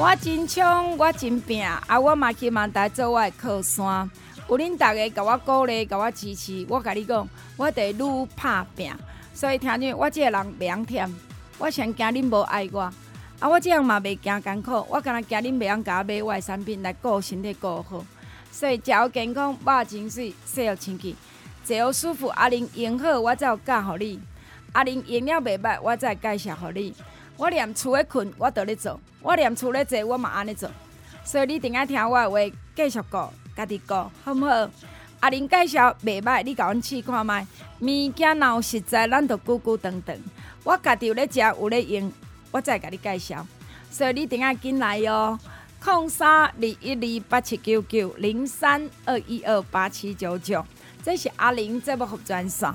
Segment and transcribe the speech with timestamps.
[0.00, 1.98] 我真冲，我真拼，啊！
[1.98, 4.08] 我嘛去万代做我的靠山。
[4.48, 8.92] 有恁大家甲我鼓励，甲我支持，我甲你讲，我得愈拍拼。
[9.34, 11.10] 所以听见我这个人袂忝，
[11.58, 12.82] 我上惊恁无爱我。
[13.40, 13.48] 啊！
[13.48, 18.04] 我这样嘛袂惊艰苦，我敢若惊恁袂晓甲我买我的产品来顾身体顾好，
[18.52, 21.16] 所以食好健康，肉真水，洗好清气，
[21.64, 22.28] 坐好舒服。
[22.28, 24.20] 阿玲用好，我才有教互你；
[24.74, 26.94] 阿玲用了袂歹，我才介绍互你。
[27.38, 30.68] 我连厝咧困，我都咧做；我连厝咧坐，我嘛安尼做。
[31.24, 33.16] 所以你定要听我的话，继续顾，
[33.56, 34.68] 家己顾，好毋好？
[35.20, 37.46] 阿玲介绍袂歹，你甲阮试看觅。
[38.08, 40.16] 物件若有实在，咱就久久长长。
[40.64, 42.12] 我家己有咧食，有咧用。
[42.50, 43.46] 我再甲你介绍，
[43.88, 45.38] 所以你等下进来哟。
[45.80, 50.64] 空三二一二八七九九零三二一二八七九九，
[51.04, 52.68] 这是阿玲这部服专线。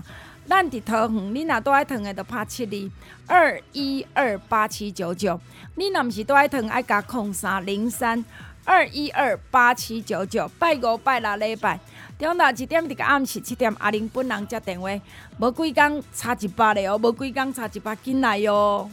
[0.47, 2.91] 咱伫桃园，你若多爱疼的，就拍七
[3.27, 5.39] 二二一二八七九九。
[5.75, 8.23] 你若毋是多爱疼，爱加空三零三
[8.65, 10.49] 二一二八七九九。
[10.59, 11.79] 拜五拜六礼拜，
[12.19, 14.89] 中昼一点，伫个暗时七点，阿玲本人接电话，
[15.37, 18.89] 无几工差一百嘞哦，无几工差一百进来哟。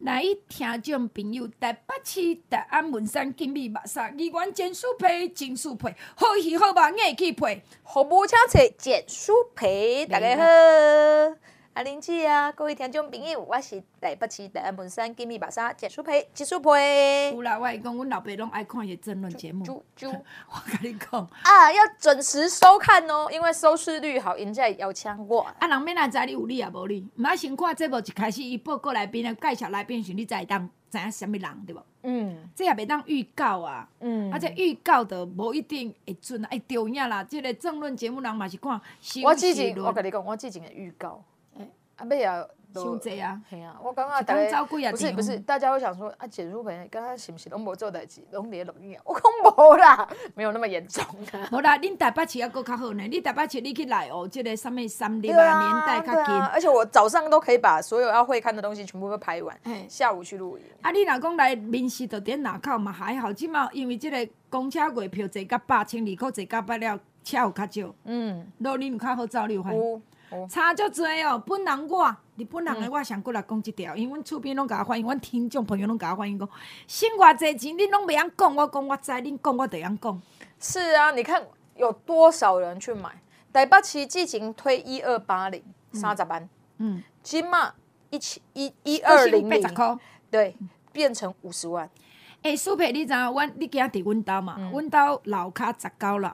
[0.00, 11.57] 来，听众朋友，台北市大安文山金美肉沙，二元剪酥皮、金酥皮，好戏好肉硬起皮，服务请找剪酥皮，大家好。
[11.78, 17.36] 阿玲姐啊，各位听众朋友，我是台北市大安文山金密白沙剪酥皮、金酥皮。
[17.36, 19.64] 有啦，我讲，阮老爸拢爱看伊个政论节目。
[19.64, 25.42] 就 就我跟你讲啊，要准时收看哦，因为收视率好，人家要抢我。
[25.60, 31.80] 啊，人免来知你有你也无你，毋爱先看节目一开始伊报告来宾的介绍来宾时，你才会当知影什么人对无？
[32.02, 33.88] 嗯，这也袂当预告啊。
[34.00, 37.22] 嗯，而且预告的无一定会准，会重影啦。
[37.22, 38.80] 这个争论节目人嘛是看。
[39.22, 41.22] 我之前我跟你讲，我之前的预告。
[41.98, 42.44] 阿妹啊，
[42.74, 49.02] 伤济啊，系啊，我刚刚大家不是不是，大家会想说啊，剪书本刚刚是不是拢无做代志，拢伫录音啊？
[49.04, 51.04] 我讲无啦，没有那么严重。
[51.32, 51.38] 的。
[51.50, 59.58] 无啦，恁台北市还佫较好呢，你台北市你去来哦，这个什么三零啊，年代较近，而且我早上都可以把所有要会看的东西全部都拍完，
[59.88, 60.64] 下午去录音。
[60.82, 69.62] 啊，你若讲来民视就点哪口嘛还好，即码因为即个公车月票坐甲八，千二块坐甲八了，车有较少，嗯，路你有较好走，你有。
[69.64, 69.70] 发
[70.30, 70.48] 现？
[70.48, 76.48] 差足多哦，本人我，日本人的我想过来讲一条，因为阮厝边拢甲我反映，阮听众朋友拢甲我反映讲，
[76.86, 80.22] 省偌济钱，恁拢袂晓讲，我讲我知，恁讲我就会讲。
[80.60, 81.42] 是啊，你看
[81.76, 83.10] 有多少人去买？
[83.52, 85.62] 台北市之前推一二八零
[85.92, 87.72] 三十万，嗯，今嘛
[88.10, 89.74] 一千一一二零零，
[90.30, 90.54] 对，
[90.92, 91.88] 变成五十万。
[92.42, 93.32] 诶、欸，苏培，你知影？
[93.32, 94.56] 阮你今伫阮兜嘛？
[94.70, 96.30] 阮兜、嗯、楼卡十九楼。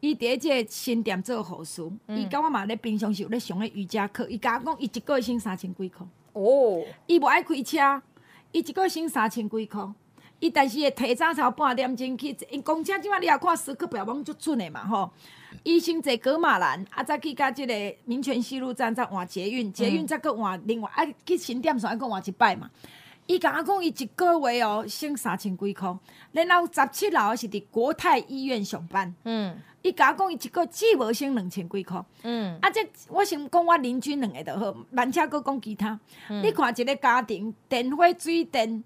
[0.00, 6.06] 伊伫个即个新店做护士，伊甲、嗯、我嘛咧平常时有咧上咧瑜伽课，伊甲我讲伊一个月省三千几箍。
[6.32, 8.00] 哦，伊无爱开车，
[8.52, 9.92] 伊一个月省三千几箍。
[10.40, 15.10] 伊但是会提早超半点钟去，因公车即摆你也看时刻表网足准诶嘛吼。
[15.64, 22.70] 伊先坐葛玛兰，啊再去甲即个民权西路站再换捷运，捷运再搁换另外啊去新店线搁换一摆嘛。
[23.28, 25.98] 伊甲我讲伊一个月哦省三千几箍，
[26.32, 29.14] 然后十七楼是伫国泰医院上班。
[29.24, 29.54] 嗯。
[29.82, 32.02] 伊甲我讲，伊一个只无省两千几箍。
[32.22, 36.00] 嗯，啊，这我想讲我邻居两个就好，慢车阁讲其他。
[36.30, 38.82] 嗯、你看一个家庭，电费、水电、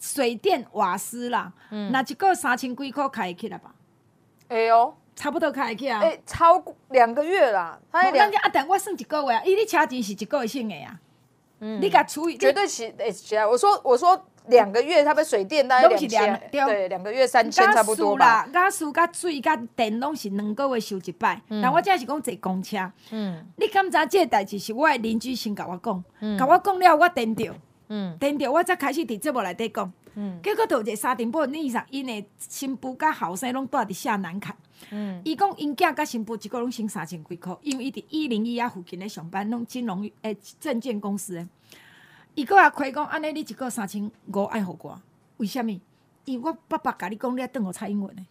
[0.00, 3.74] 水电、瓦斯啦，嗯，那一个月三千几箍开会起来吧？
[4.48, 6.00] 哎呦，差不多开会起啊。
[6.00, 7.78] 哎，超过两个月啦。
[7.90, 10.98] 他两个啊，但我算一个月啊，伊你车钱是一个月省的呀。
[11.60, 14.20] 嗯，你甲除以绝对起诶起来，我说我说。
[14.48, 18.48] 两个月，差不多水电大概两千，对，两个月三千差不多吧。
[18.52, 21.42] 加输、加水、甲电拢是两个月收一摆。
[21.48, 22.76] 但我正是讲坐公车。
[23.10, 23.44] 嗯。
[23.56, 26.04] 你敢知这个代志是我的邻居先甲我讲，
[26.38, 27.52] 甲我讲了，我电着，
[28.20, 29.92] 电着，我才开始伫节目内底讲。
[30.14, 30.38] 嗯。
[30.40, 34.50] 结果到一个沙丁堡，你上因的新妇甲后生拢住伫下南崁。
[34.90, 35.20] 嗯。
[35.24, 41.46] 伊讲因囝甲新妇一个拢省三千几箍，因为伊伫一零一啊附近咧上班，拢金融诶证券公司诶。
[42.34, 45.00] 伊个也亏讲，安尼你一个三千五爱互我，
[45.38, 45.80] 为什物？
[46.24, 48.26] 因为我爸爸甲你讲，你爱转互蔡英文诶。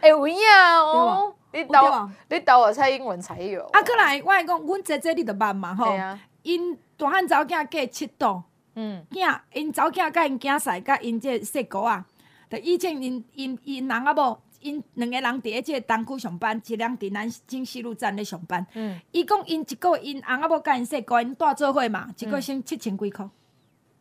[0.00, 1.34] 哎，有影哦。
[1.54, 3.62] 你导你导我蔡英文才有。
[3.72, 5.86] 啊，过来，我来讲，阮姐姐你着捌嘛吼？
[6.42, 8.42] 因大汉查某囝嫁七度，
[8.74, 12.04] 嗯，囝因查某囝甲因囝婿甲因这细姑啊，
[12.48, 18.66] 着以前因因因人啊某，因两个人伫咧即个东区上班，一人伫南京西路站咧上班。
[18.74, 23.28] 嗯，伊讲因一个月因翁仔要甲因说，甲因住做伙嘛，一个月省七千几箍。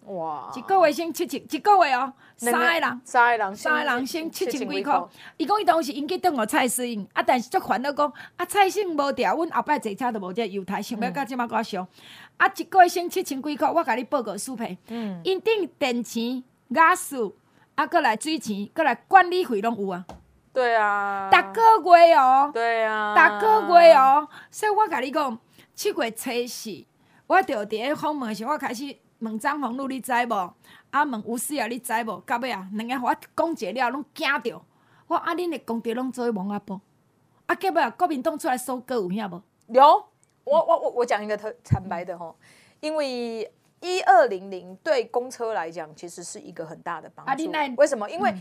[0.05, 0.51] 哇！
[0.55, 5.09] 一个月省七千，一个月哦，三个人，三个人，三个人省七千几箍。
[5.37, 11.77] 伊讲伊当时因去等我蔡适应，啊，但是足烦恼讲，啊，蔡适应无调，阮后摆坐车都无这优待，想要甲即马较俗。
[12.37, 14.75] 啊，一个月省七千几箍，我甲你报告书费。
[14.87, 15.21] 嗯。
[15.23, 17.31] 因顶电钱、瓦斯，
[17.75, 20.03] 啊，搁来水钱，搁来管理费拢有啊。
[20.53, 21.30] 对啊。
[21.31, 21.38] 逐
[21.83, 22.51] 个月哦。
[22.53, 23.39] 对啊。
[23.39, 25.39] 逐个月哦，所以我甲你讲，
[25.74, 26.86] 七月初四，
[27.27, 28.98] 我着伫咧访问时，我开始。
[29.21, 30.53] 问张宏路，你知无？
[30.89, 32.19] 啊，问吴思瑶，你知无？
[32.25, 34.59] 到尾啊，两个互我讲一个了，拢惊着。
[35.06, 36.81] 我啊，恁的功德拢做王阿婆。
[37.45, 39.44] 啊，到尾啊，国民党出来收割有影无？
[39.68, 39.83] 有。
[40.44, 42.36] 我我我我讲一个特坦白的吼，
[42.80, 43.48] 因为
[43.81, 47.31] 一二零零对公车来讲，其实是一个很大的帮助。
[47.31, 47.36] 啊，
[47.77, 48.09] 为什么？
[48.09, 48.36] 因为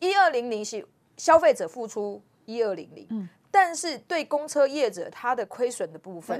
[0.00, 0.82] 一二零零是
[1.16, 3.28] 消费者付出一二零零。
[3.50, 6.38] 但是对公车业者，他的亏损的部分，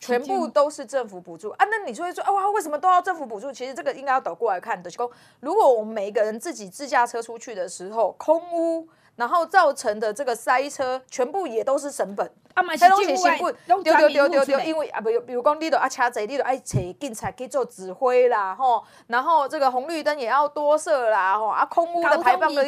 [0.00, 1.64] 全部都是政府补助啊。
[1.70, 3.52] 那你就会说，啊，为什么都要政府补助？
[3.52, 4.90] 其实这个应该要倒过来看的。
[5.38, 8.88] 如果我们每一个人自己自驾车出去的时候，空污。
[9.16, 12.30] 然后造成的这个塞车，全部也都是成本。
[12.54, 18.84] 啊，买东西成本，丢丢丢丢丢，因为啊，不，比如讲你都啊车贼，你都爱找警察去做指挥啦，吼。
[19.06, 22.62] 然后这个红绿灯也要多设啦，吼啊，空污的排放的，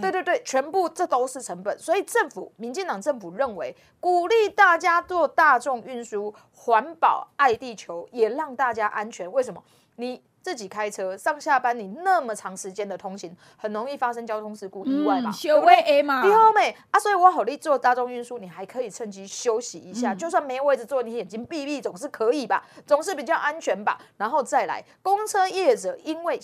[0.00, 1.78] 对对对，全部这都是成本。
[1.78, 9.30] 所以政府，民进党政府认为，鼓励大家做大众运输，环保、爱地球，也让大家安全。
[9.30, 9.62] 为什么？
[9.96, 10.22] 你。
[10.48, 15.30] 自己开车上下班，你那么长时间的通行，很容易发生交通事故、意外嘛？
[15.30, 16.02] 对不对？
[16.02, 24.00] 嘛，对后面啊，所以我好力做大众运输，你还可以趁机休息一下，嗯、就算没位置坐，你眼睛闭闭总是可以吧，总是比较安全吧。
[24.16, 26.40] 然后再来，公车业者因为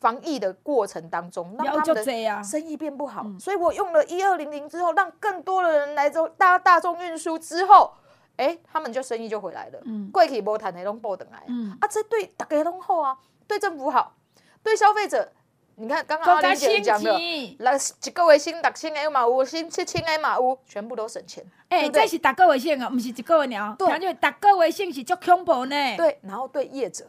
[0.00, 7.92] 防疫的过程当中，让他们的生意变不好，所以我用了一二零零之后，让更多的人来做大大众运输之后。
[8.36, 9.78] 哎，他们就生意就回来了。
[9.84, 11.44] 嗯，贵气无谈的拢报等来。
[11.46, 14.16] 嗯，啊，这对大家拢好啊，对政府好，
[14.62, 15.32] 对消费者，
[15.76, 17.12] 你看刚刚阿玲姐讲的，
[17.58, 21.44] 来一个月省六千的嘛有，省七千 A 嘛有，全部都省钱。
[21.68, 23.74] 哎，这是逐个月省啊，不是一个月了。
[23.78, 25.96] 对，因为逐个月省是足恐怖呢。
[25.96, 27.06] 对，然后对业者，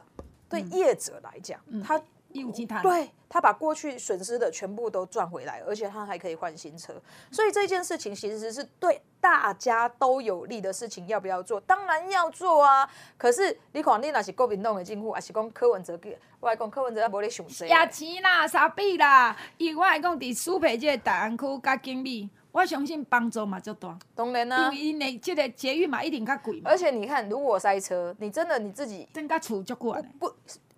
[0.49, 2.01] 对业者来讲，他
[2.41, 2.81] 有其他。
[2.81, 3.09] 对。
[3.27, 6.93] 他把过去损失的全部都赚回来，而且他还可以换新车，
[7.29, 11.05] 所以这件事情其实是对大家都有利的事情。
[11.07, 11.59] 要不要做？
[11.59, 12.89] 当然要做啊！
[13.17, 15.99] 可是你看，你那是国民党的政府，还是讲柯文哲？
[16.39, 17.67] 我来讲柯文哲，无咧想谁？
[17.67, 19.35] 也钱啦，傻逼啦？
[19.57, 23.99] 因为我来讲，伫苏培这个大安区加经理，我相信帮助嘛就大。
[24.13, 26.69] 当然啦，因为这个捷运嘛一定较贵嘛。
[26.69, 30.01] 而且你看，如果塞车，你真的你自己真个厝足贵。
[30.17, 30.33] 不。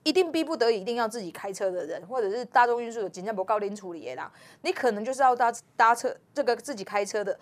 [0.07, 4.31] 一定逼不得已，一定要自己开车的人，或者是大众运输的警察不高龄处理的啦，
[4.62, 7.38] 你可能就是要搭搭车，这个自己开车的，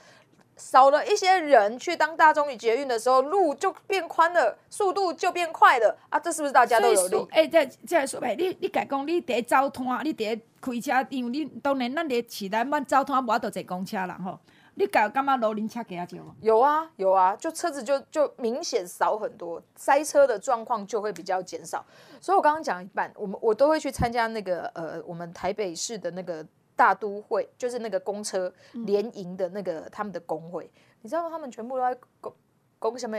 [0.58, 6.20] 少了一些人去当大众与捷运的时候，路就变宽了，速度就变快了啊！
[6.20, 7.28] 这是不是大家都有利？
[7.30, 14.40] 哎，这这说白，你你讲讲，你得交通啊，你得开车，因为你当然咱得起来慢交通，无法度坐公车啦吼。
[14.78, 15.38] 你敢干嘛？
[15.38, 21.84] 罗林车给他叫有啊有啊，就车子就就明显少很多，塞车的状况就会比较减少。
[22.20, 30.66] 所以我刚刚讲一半，我们我都会去参加那个呃，我们台北市的那个大都会，就是那个公车联营的那个他们的工会。
[30.66, 32.34] 嗯、你知道他们全部都在公
[32.78, 33.18] 公什么？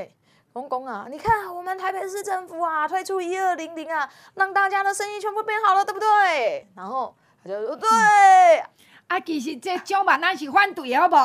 [0.52, 1.06] 公公啊！
[1.10, 6.66] 你看我们台北市政府啊，推出一二零零啊，让大家的生意全部变好了，对不对？
[6.75, 7.88] 然后他就说对。
[7.88, 8.70] 嗯
[9.08, 11.16] 啊，其实这蒋万安是反对，好不？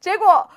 [0.00, 0.48] 结果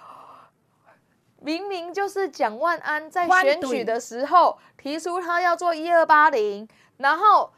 [1.42, 7.52] 明明就是蒋万安在选举的时候提出他要做一二八零，然后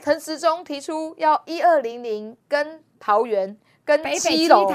[0.00, 4.72] 陈时中提出要一二零零，跟桃园跟基隆，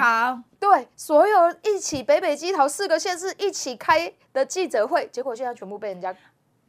[0.60, 6.13] 对，所有一起北北基桃四个县市一起开的记者会，结果现在全部被人家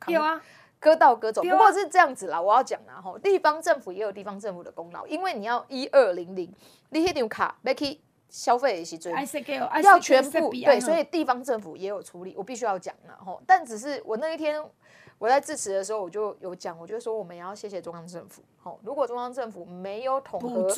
[0.07, 0.41] 有啊。
[0.83, 2.41] 割到割走，不过是这样子啦。
[2.41, 6.53] 我要讲啦，吼，地方政府也有地方政府的功劳，因为你要一二零零，
[6.91, 8.01] 你那张卡要去
[8.33, 13.41] 消费的时候，要全部对，所以地方政府也有处理，我必须要讲了，吼。
[13.47, 14.61] 但只是我那一天。
[15.19, 18.43] 我在致辞的时候，我就有讲，我就说我们也要谢谢中央政府。
[18.61, 20.69] 吼，如果中央政府没有统合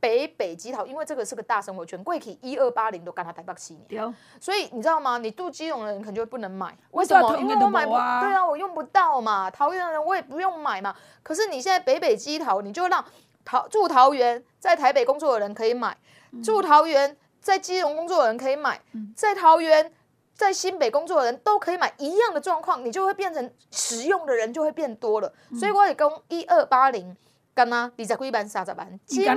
[0.00, 5.18] 北北基桃，因为这个是个大生活圈，贵体一二八零都干他台北七年，所以你知道吗？
[5.18, 7.38] 你住基隆的人可能就不能买，为什么？
[7.38, 8.00] 因为我买不，对
[8.34, 9.48] 啊，我用不到嘛。
[9.48, 10.92] 桃园的人我也不用买嘛。
[11.22, 13.04] 可是你现在北北基桃，你就让
[13.44, 15.96] 桃住桃园在台北工作的人可以买，
[16.44, 18.80] 住桃园在基隆工作的人可以买，
[19.16, 19.92] 在桃园、
[20.34, 25.32] 在新北工作的人都可以买一样的状况，你就会变成使用的人就会变多了。
[25.58, 27.16] 所以我也讲一二八零。
[27.54, 27.92] 干呐？
[27.98, 29.34] 二十几万、三十万，起码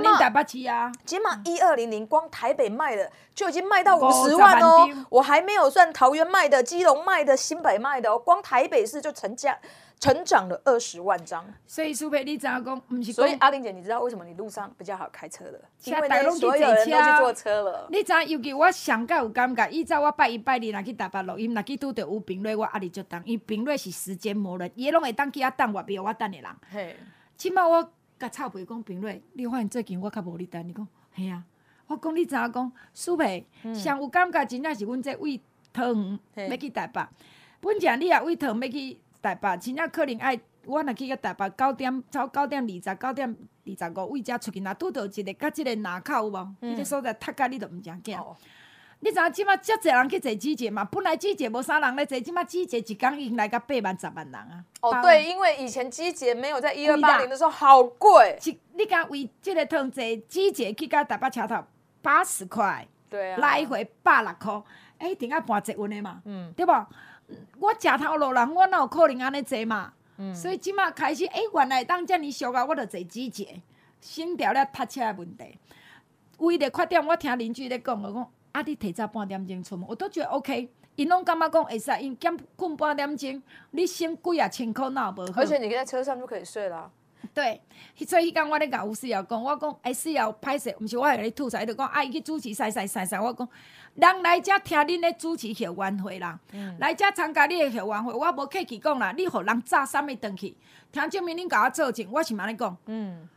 [1.04, 4.88] 起码一二零零，光台北卖的就已经卖到五十万哦。
[5.10, 9.58] 我还没有算桃园卖的、基隆卖的、新北卖的哦，光台北市就成价
[9.98, 11.44] 成长了二十万张。
[11.66, 12.80] 所以苏培，你怎样讲？
[12.80, 13.12] 不是。
[13.12, 15.60] 所以阿玲姐，你知道为什么你路上比较好开车了？
[15.84, 17.88] 因为所有人都去坐车了。
[17.90, 18.28] 你知影？
[18.28, 23.20] 尤其我上盖有感觉，依照我拜一拜二，若去台北录音，若去拄着有评论，我压力就重。
[23.24, 26.50] 因为评论是时间磨人，伊拢会当去遐等我，比我等的人。
[26.70, 26.96] 嘿，
[27.36, 27.92] 起码我。
[28.18, 31.44] 甲臭皮讲评论，你发现最近我较无你等，你讲嘿啊？
[31.86, 35.38] 我讲你知影讲，苏培上有感觉，真正是阮这胃
[35.70, 37.06] 疼要去台北。
[37.60, 46.38] 本正你也胃疼要去台北，真正可能爱我若去个台北九点，超九点二十九点二十五位才出去，若拄到一个甲即个呐口有无？
[46.38, 48.16] 迄、嗯、个所在踢甲你都毋正惊。
[48.16, 48.36] 哦
[49.00, 50.82] 你知影即马遮济人去坐季节嘛？
[50.86, 54.64] 本来季节无啥人咧坐，即马季节一工已经来个八万、十万人啊！
[54.80, 58.38] 哦，对，因为以前季节没有在一二八零的时候好贵。
[58.72, 61.62] 你敢为即个趟坐季节去到台北车头
[62.00, 64.64] 八十块，对啊，来回百六箍，
[64.96, 66.86] 哎、欸，一定要搬捷运的嘛，嗯，对无？
[67.58, 69.92] 我食头路人，我哪有可能安尼坐嘛？
[70.18, 73.62] 嗯，所以即马开始，哎、欸，原来当遮尔俗啊，我着坐几节，
[74.00, 75.58] 省掉了塞车的问题。
[76.38, 78.30] 为了缺点，我听邻居咧讲，我讲。
[78.52, 78.62] 啊！
[78.62, 80.70] 你提早半点钟出门，我都觉得 OK。
[80.94, 83.42] 因拢感觉讲会使，因减困半点钟，
[83.72, 85.42] 你省几啊千块那无好。
[85.42, 86.90] 而且你在车上就可以睡了。
[87.34, 87.60] 对，
[88.06, 93.48] 所以迄天我咧甲吴思瑶讲，我讲哎思瑶歹势，毋是我系咧吐槽，伊就讲啊伊去主持赛赛赛赛，我讲
[93.94, 100.56] 人来遮听恁咧主持校园会啦，嗯、来遮参加你诶校园会，我无客气讲啦，你互人炸啥物转去，
[100.92, 102.76] 听证明恁甲我做证，我是安尼讲。
[102.86, 103.28] 嗯。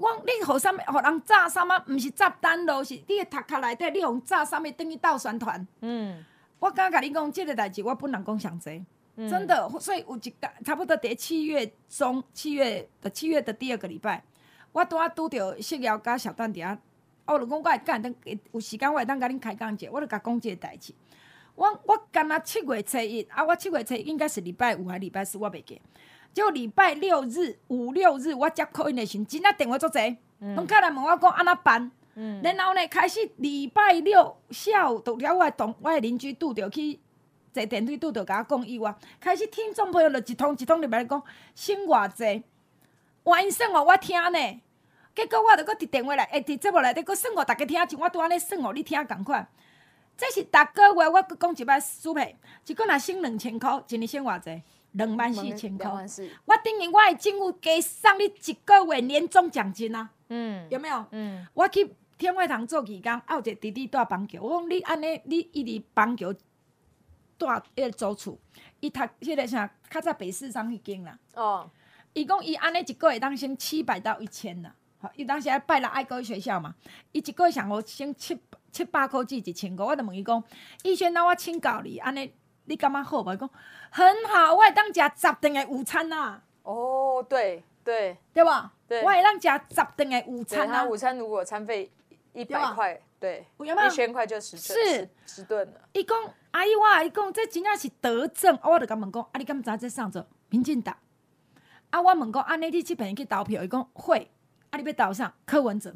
[0.00, 0.76] 我你互啥物？
[0.86, 1.68] 互人炸啥物？
[1.92, 4.70] 毋是炸弹咯，是你诶头壳内底，你互炸啥物？
[4.70, 5.68] 等于倒宣传。
[5.82, 6.24] 嗯，
[6.58, 8.82] 我刚刚甲你讲，即个代志我本人讲上济，
[9.16, 9.68] 真的。
[9.80, 14.22] 所以有一个差不多伫七月中，七月的七月的第二个礼拜，
[14.72, 16.78] 我拄啊拄着谢瑶甲小段底下，
[17.26, 18.14] 我就讲我会甲等
[18.52, 20.94] 有时间我会当甲恁开讲者，我就甲讲即个代志。
[21.54, 25.80] 我我干那七月初一啊，我七月初一应该是礼拜五还礼拜四，我袂记。
[26.32, 30.16] 就礼拜六日、五六日，我接 call in 的时阵，真正电话足侪，
[30.56, 31.90] 拢开来问我讲安怎办。
[32.14, 36.98] 嗯、然后呢，开始礼拜六下午，拄了我同我诶邻居拄着去
[37.52, 41.22] 坐电梯拄着甲我讲以外，开始听众朋友就一通一通入来讲，
[41.54, 42.42] 省偌济，
[43.24, 44.60] 哇因算哦，我听呢。
[45.14, 49.46] 结果我着搁伫电话内，诶伫节目内底搁算哦，逐家听，像我拄安尼算哦，你听共款。
[50.16, 54.62] 这是逐个月我搁讲一摆输赔，一个若省两千箍，一年省偌济？
[54.92, 55.88] 两万四千箍，
[56.44, 60.10] 我等于我的政府加送你一个月年终奖金啊！
[60.28, 61.02] 嗯，有没有？
[61.12, 66.30] 嗯，我去天外堂做义工，啊，有一个弟弟住板桥，我讲你安尼，你一直板桥
[67.46, 68.38] 住迄个租厝，
[68.80, 71.18] 伊读迄个啥，较早北市商迄间啦。
[71.34, 71.70] 哦，
[72.12, 76.74] 伊讲伊安尼一个月当省七百到一千啦，好，伊当时爱拜六爱过去学校嘛，
[77.12, 78.38] 伊一个月上好省七
[78.70, 80.42] 七百箍至一千块，我就问伊讲，
[80.82, 82.32] 逸轩那我请教你安尼。
[82.64, 83.34] 你感觉好无？
[83.34, 83.50] 伊讲
[83.90, 86.42] 很好，我会当食十顿的午餐呐、啊。
[86.62, 88.72] 哦，对对对吧？
[88.86, 90.84] 对，我会当食十顿的午餐啊。
[90.84, 91.90] 午餐如果餐费
[92.32, 95.80] 一百块，对，一千块就十是十顿了。
[95.92, 96.18] 伊讲
[96.50, 100.96] 阿姨，我阿姨讲这真正是德政，我就甲问讲，啊，你敢知这上做民进党？
[101.90, 103.62] 啊，我问讲，安尼你这边去投票？
[103.62, 104.28] 伊讲会，
[104.70, 105.94] 啊，你要投上柯文哲。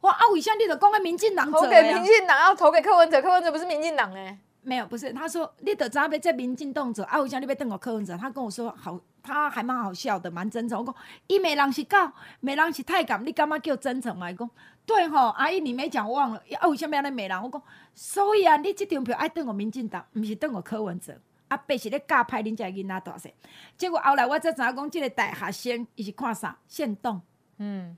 [0.00, 1.52] 我啊，为啥你著讲个民进党？
[1.52, 4.38] 投给民进党，要投给柯文哲，柯文哲不是民进党诶。
[4.62, 10.78] 没有，不是，他说你得准备这民进党者，啊，为啥你要等我柯文哲，他跟我说好，他还蛮好笑的，蛮真诚。
[10.78, 10.94] 我讲，
[11.26, 11.96] 伊骂人是狗，
[12.40, 14.30] 骂人是太监，你干嘛叫真诚嘛？
[14.30, 14.48] 伊讲，
[14.84, 17.42] 对吼，阿姨你没讲我忘了，啊，为什么安尼骂人？
[17.42, 17.62] 我讲，
[17.94, 23.32] 所以啊，你即张票爱等我民进党，毋是等我柯文哲，啊，白是咧教派恁遮囡仔大细。
[23.76, 26.58] 结果后来我才知影讲，即个大学生伊是看啥？
[26.66, 27.20] 限动，
[27.58, 27.96] 嗯，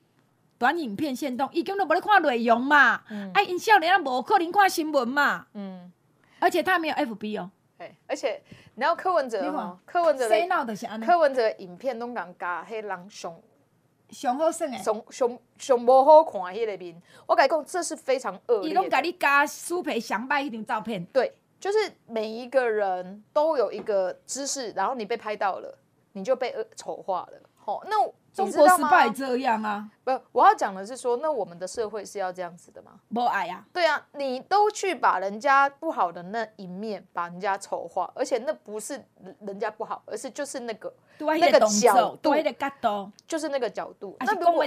[0.59, 5.93] 短影片限动，伊根本都无咧看内容嘛，嗯、啊，因少年啊，无可能看新闻嘛，嗯。
[6.41, 8.43] 而且他没有 FB 哦，哎，而且
[8.75, 9.81] 你知道柯文哲吗？
[9.87, 13.43] 柯文哲的柯文哲影片拢讲加迄人熊
[14.11, 18.71] 熊好耍诶，上上上无好看迄个面，我甲你讲，这是非常恶劣。
[18.71, 25.79] 伊拢甲你加苏培祥拜迄张照片，对，就是每一个人都有一个姿势，然后你被拍到了，
[26.13, 27.41] 你就被丑化了。
[27.57, 27.97] 好，那。
[28.35, 29.89] 中国失败这样啊？
[30.03, 33.01] 不，我要讲的是说，那我们的社会是要这样子的吗？
[33.15, 33.65] 不爱呀。
[33.73, 39.01] 对啊，你都去把人家不好的那一面把人家丑化，而且那不是
[39.41, 42.31] 人家不好，而是就是那个那个角度，
[43.27, 44.17] 就是那个角度。
[44.21, 44.67] 那如果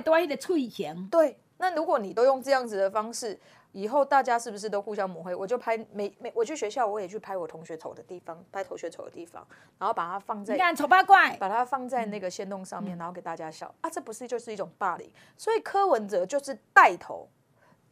[1.11, 3.37] 对，那如果你都用这样子的方式，
[3.77, 5.35] 以后大家是不是都互相抹黑？
[5.35, 15.07] 我就拍每每我去学校，我也去拍我同学丑的地方，拍同学丑的地方，然后把它放在你看丑八怪，把它放在那个限动上面，然后给大家笑、嗯、啊，这不是就是一种霸凌？
[15.37, 17.29] 所以柯文哲就是带头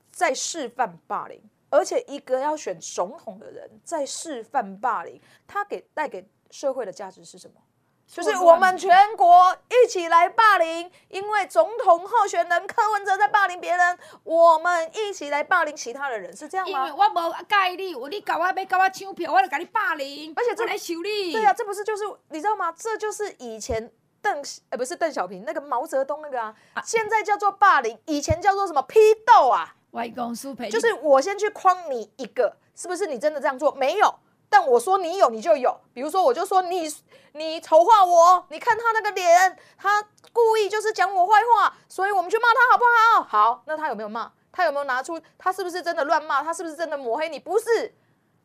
[0.09, 1.39] 在示范霸凌，
[1.69, 7.61] 而且一个要选总统的人在示范霸凌，他给带给社会的价值是什么？
[8.07, 16.87] 就是我们全国一起来霸凌，因为总统候选人柯文哲在霸凌别人，我们一起来霸凌其他的人，是这样吗？
[16.87, 21.33] 因为我无介意你，你搞我要搞我抢票，我就给你霸凌，而且这来修理。
[21.33, 22.71] 对啊，这不是就是你知道吗？
[22.71, 29.75] 这就是以前邓呃不是邓小平那个毛泽东那个啊，啊现在叫做霸凌，以前叫做什么批斗啊？
[29.91, 33.73] 外公苏培就是我先去框你一个，是不是你真的这样做？
[33.73, 34.15] 没有。
[34.49, 36.87] 但我说你有你就有，比如说我就说你
[37.33, 43.23] 你丑化我，你看他那个脸，他故意就是讲我坏话，所以我们去骂他好不好？
[43.23, 44.31] 好，那他有没有骂？
[44.51, 45.19] 他有没有拿出？
[45.37, 46.41] 他是不是真的乱骂？
[46.41, 47.37] 他是不是真的抹黑你？
[47.37, 47.93] 不是，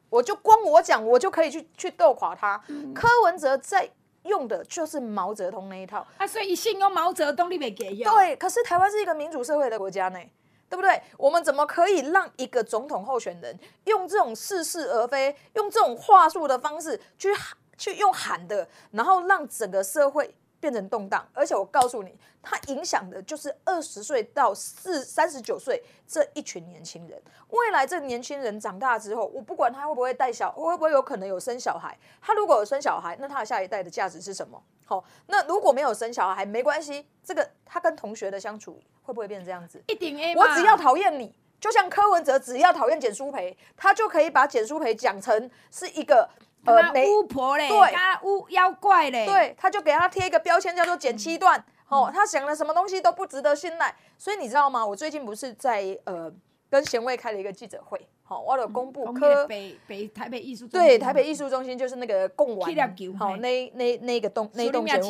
[0.08, 2.60] 我就光我讲，我就可以去去斗垮他。
[2.66, 3.88] 嗯、柯文哲在
[4.24, 8.12] 用的就是毛泽东那一套啊，所以信用毛泽东你没给用。
[8.12, 10.18] 对，可是台湾是一个民主社会的国家呢。
[10.70, 11.02] 对不对？
[11.18, 21.26] 我们怎么可以让一个总统候选人用这种似是而非、用这种话术的方式去喊、去用喊的，然后让整个社会变成动荡？
[21.34, 27.20] 而且我告诉你，他影响的就是二十岁到四三十九岁这一群年轻人。
[27.48, 31.98] 未来这年轻人长大之后，我不管他会不会带小，会不会有可能有生小孩。
[32.22, 34.62] 他如果有生小孩，那他的下一代的价值是什么？
[34.90, 37.06] 好，那如果没有生小孩，没关系。
[37.22, 38.82] 这个他跟同学的相处。
[39.02, 39.82] 会不会变成这样子？
[39.88, 40.36] 一定 A。
[40.36, 46.28] 我只要讨厌你，就像柯文哲只要讨厌简淑培，他就可以把简淑培讲成是一个
[46.64, 51.58] 呃巫婆嘞，对，巫妖怪嘞，对，他就给他贴一个标签叫做剪七段。
[51.88, 53.92] 嗯、哦，他讲的什么东西都不值得信赖。
[54.16, 54.86] 所以你知道吗？
[54.86, 56.32] 我最近不是在呃
[56.70, 58.00] 跟贤慧开了一个记者会。
[58.22, 62.72] 好，我有公布科北北台北艺术中心，对，台北艺术中心就是那个贡丸，
[63.18, 65.08] 好，那那那个栋那栋建筑，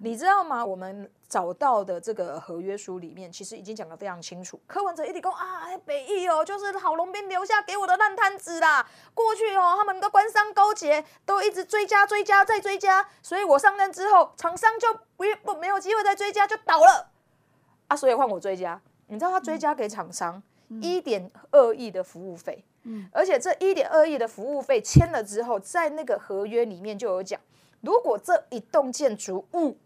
[0.00, 0.66] 你知道吗？
[0.66, 4.60] 我们找到的这个合约书里面，其实已经讲得非常清楚。
[4.66, 8.84] 柯文哲一直讲啊，北艺哦，就是郝龙斌留下给我的烂摊子啦。
[9.14, 17.12] 过去哦，他们的官商勾结都一直追加、追加再追加，所以我上任之后，厂商就不不没有机会再追加，就倒了
[17.86, 17.94] 啊。
[17.94, 20.34] 所以换我追加，你知道他追加给厂商。
[20.34, 20.42] 嗯
[20.82, 27.40] 一点二亿的服务费，嗯，而且这一点二亿的服务费签了之后，在那个合约里面就有讲，
[27.80, 29.78] 如果这一栋建筑物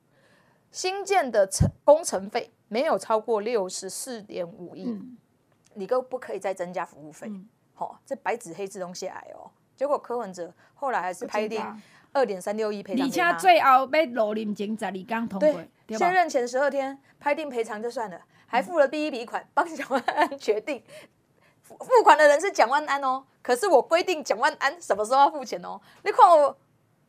[0.71, 5.16] 新建的成工程费没有超过六十四点五亿，嗯、
[5.75, 7.29] 你都不可以再增加服务费。
[7.75, 7.88] 好、嗯。
[7.88, 9.51] 哦，这白纸黑字东西来哦。
[9.77, 11.61] 结果柯文哲后来还是拍定
[12.12, 18.21] 二点三六亿赔偿，而且最后要落任前十二天通过，对，卸任前十二天拍定赔偿就算了。
[18.52, 20.82] 还付了第一笔款，帮蒋万安决定
[21.62, 23.24] 付付款的人是蒋万安哦。
[23.40, 25.80] 可是我规定蒋万安什么时候要付钱哦？
[26.04, 26.54] 你看我，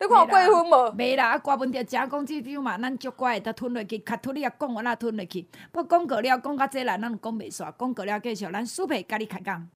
[0.00, 0.92] 你看我过分无？
[0.94, 5.46] 没啦，啊，刮问题假公济私嘛，咱足乖，他吞落去，卡吐你也讲，我那吞落去？
[5.70, 7.70] 不过讲过了，讲到这来，咱讲袂煞。
[7.74, 9.68] 广告了，继续，咱苏培甲你开讲。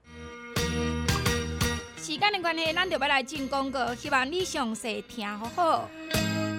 [1.98, 5.88] 时间的关系，咱就要来进广告，希望你详细听好好。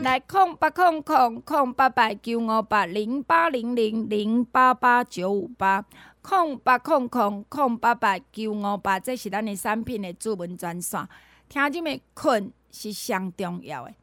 [0.02, 5.86] 来空八空空空八八九五八零八零零零八八九五八
[6.22, 11.06] 空八空空空八八九五八，这是咱的产品的主文专线。
[11.50, 13.94] 听这么困是上重要的，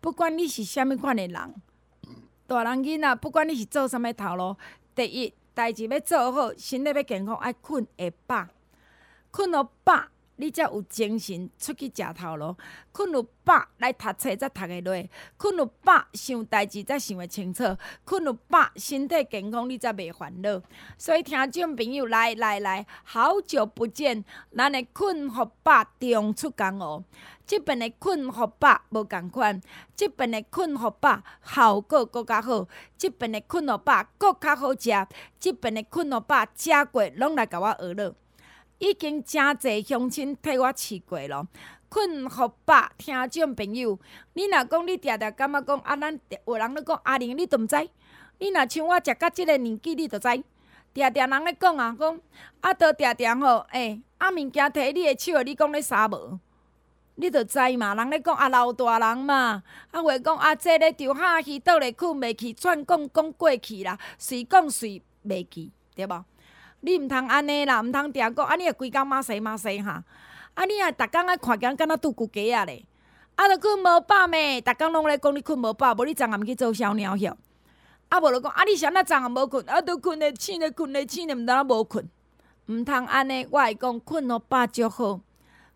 [0.00, 1.54] 不管你是虾米款的人，
[2.48, 4.56] 大人囡仔，不管你是做什物头路，
[4.96, 8.46] 第一代志要做好，身体要健康，爱困会饱，
[9.30, 10.02] 困到饱。
[10.40, 12.56] 你才有精神出去食头路，
[12.92, 17.64] 困有饱来读册才读会落，困有饱想代志才想会清楚，
[18.04, 20.62] 困有饱身体健康你才袂烦恼。
[20.96, 24.24] 所以听众朋友来来来，好久不见，
[24.56, 27.04] 咱的困和饱中出工哦。
[27.44, 29.60] 即边的困和饱无共款，
[29.96, 34.90] 即边的困和饱效果阁较好，即边的困和饱阁较好食，
[35.40, 38.14] 即边的困和饱食过拢来甲我学乐。
[38.78, 41.46] 已经真侪乡亲替我试过咯，
[41.88, 43.98] 困好饱，听众朋友，
[44.34, 47.76] 你若讲你定定感觉讲啊，咱有人咧讲阿玲，你都毋知？
[48.38, 50.28] 你若像我食到即个年纪，你都知？
[50.94, 52.20] 定定人咧讲啊，讲
[52.60, 56.38] 啊，都定定吼，诶、啊物件摕你诶手，你讲咧啥无？
[57.16, 57.96] 你都知嘛？
[57.96, 66.24] 人咧讲啊，老大人嘛，啊话讲啊，这咧就哈去倒咧困袂去，转讲讲过去啦，随讲随袂去，对无？
[66.80, 70.02] 你毋通安尼啦，毋通定讲，啊你也规工骂谁骂谁哈，
[70.54, 72.84] 啊你也逐工啊看见敢若拄骨鸡仔咧，
[73.34, 74.60] 啊着困无饱咩？
[74.60, 77.34] 逐工拢咧讲你困无饱，无你昨暗去做小鸟歇，
[78.08, 82.08] 啊无着讲啊你啥物昨暗无困，啊着困咧醒咧困咧醒咧，毋知影无困，
[82.66, 83.46] 毋通安尼。
[83.50, 85.20] 我会讲困落饱足好，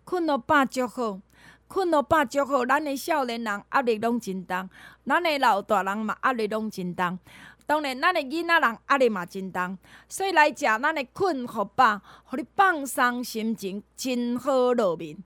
[0.05, 1.21] 困落饱足好，
[1.67, 2.65] 困落饱足好。
[2.65, 4.71] 咱的少年人压力拢真重，
[5.05, 7.19] 咱的老大人嘛压力拢真重。
[7.67, 15.17] 当然，咱的囡仔人压力嘛真重，所以来食咱的困互饱，互你放松心情，真好落眠。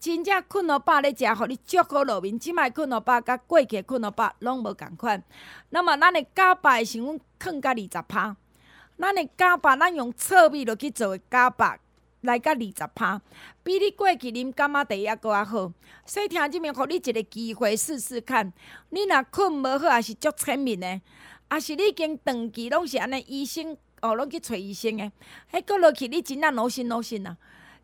[0.00, 2.38] 真正困落饱咧食，互你足好落眠。
[2.38, 5.22] 即摆困落饱甲过去困落饱拢无共款。
[5.70, 8.36] 那么咱的假饱的成分囥甲二十趴，
[8.98, 11.74] 咱的假饱咱用糙米落去做的假饱
[12.20, 13.20] 来甲二十趴，
[13.62, 15.72] 比你过去啉柑仔茶还阁较好。
[16.04, 18.52] 所以听即面，互你一个机会试试看。
[18.90, 21.00] 你若困无好，也是足浅眠的。
[21.48, 25.12] 啊，是你已经长期拢是安尼，医生哦，拢去找医生诶。
[25.52, 27.36] 迄过落去，你真啊劳心劳心啊！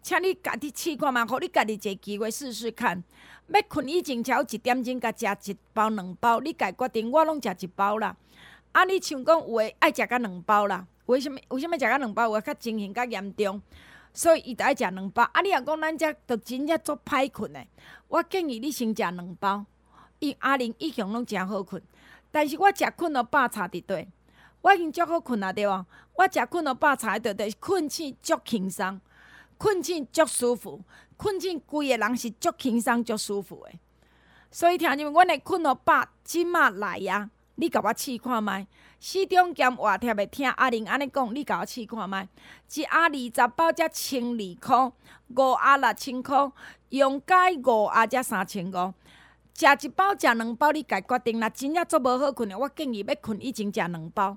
[0.03, 3.03] 请你家己试看嘛，互你家己一个机会试试看。
[3.49, 7.11] 要困以前，超一点钟甲食一包两包，你家决定。
[7.11, 8.17] 我拢食一包啦。
[8.73, 10.87] 啊，你像讲有诶爱食甲两包啦？
[11.07, 11.39] 为什么？
[11.49, 12.25] 为什么食甲两包？
[12.25, 13.61] 有诶较情形较严重，
[14.15, 15.23] 所以伊着爱食两包。
[15.33, 17.69] 啊，你若讲咱遮着真正足歹困诶，
[18.09, 19.67] 我建议你先食两包。
[20.21, 21.83] 伊阿玲一向拢诚好困。
[22.31, 24.07] 但是我食困了饱茶伫佗，
[24.61, 25.87] 我已经足好困啊，对无？
[26.15, 29.01] 我食困了饱茶伫佗，困醒足轻松，
[29.59, 30.83] 困醒足舒服，
[31.17, 33.81] 困醒规个人是足轻松足舒服诶。
[34.51, 38.67] 所以听你们，阮诶困了饱即马来呀，你甲我试看觅，
[39.01, 42.29] 四中兼活贴诶，听阿玲安尼讲，你甲我试看觅，
[42.75, 44.93] 一盒二十包才千二箍，
[45.29, 46.53] 五盒六千箍，
[46.91, 48.95] 用解五盒才三千五。
[49.55, 51.39] 食一包，食两包，你家决定。
[51.41, 54.37] 若真正做无好困的，我建议要困以前食两包。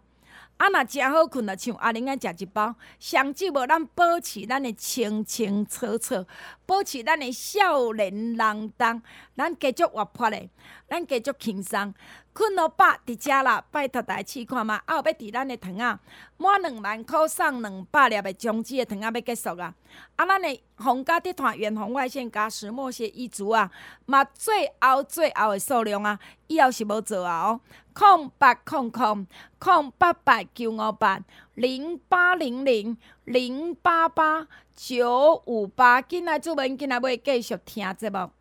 [0.58, 2.76] 啊，若诚好困，就像阿玲爱食一包。
[3.00, 6.26] 上至无咱保持咱的清清楚楚，
[6.66, 9.02] 保持咱的少年郎当，
[9.36, 10.50] 咱继续活泼嘞，
[10.88, 11.94] 咱继续轻松。
[12.34, 14.82] 困落饱伫遮啦，拜托大家试看嘛。
[14.86, 16.00] 啊，后要伫咱的糖仔
[16.38, 19.74] 满两万箍送两百粒的终止的糖仔要结束啊！
[20.16, 23.70] 啊，咱的皇家集团远红外线加石墨烯一组啊，
[24.08, 27.62] 嘛最后最后的数量啊，以后是无做啊哦。
[27.94, 29.28] 空八空空
[29.60, 31.20] 空八八九五八
[31.54, 38.32] 零八零零零八八九五八，进来主文，进来要继续听节目。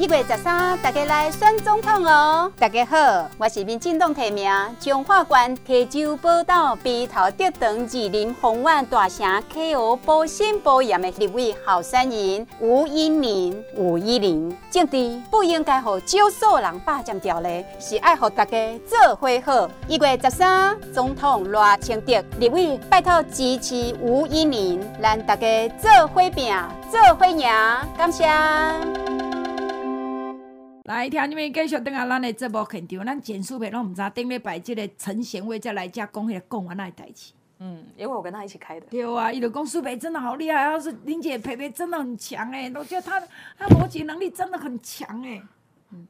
[0.00, 2.50] 一月十三，大家来选总统哦！
[2.58, 2.96] 大家好，
[3.36, 13.62] 我是民进党提名彰化县溪州宝岛鼻头竹塘二林丰苑大城 KO 保险保险的立委候选人吴音宁。
[13.76, 18.56] 吴音宁，政治不应该和少数人霸占掉的，是爱和大家
[18.88, 19.68] 做伙好。
[19.86, 26.56] 一月十三，总统赖清德立委拜托支持吴音宁，让大家做伙拼，
[26.90, 27.46] 做伙赢，
[27.98, 28.26] 感谢。
[30.90, 37.32] 来听你们继续等下咱的节目现场，咱简书培拢毋知顶礼拜即个陈贤伟再来遮讲迄个讲完那代志。
[37.60, 38.86] 嗯，因为我跟他一起开的。
[38.90, 43.22] 对啊，伊就讲苏培真的好厉害，要是林姐培培真的很强诶，我觉得他
[43.56, 45.40] 他逻辑能力真的很强诶。
[45.40, 45.48] 嗯，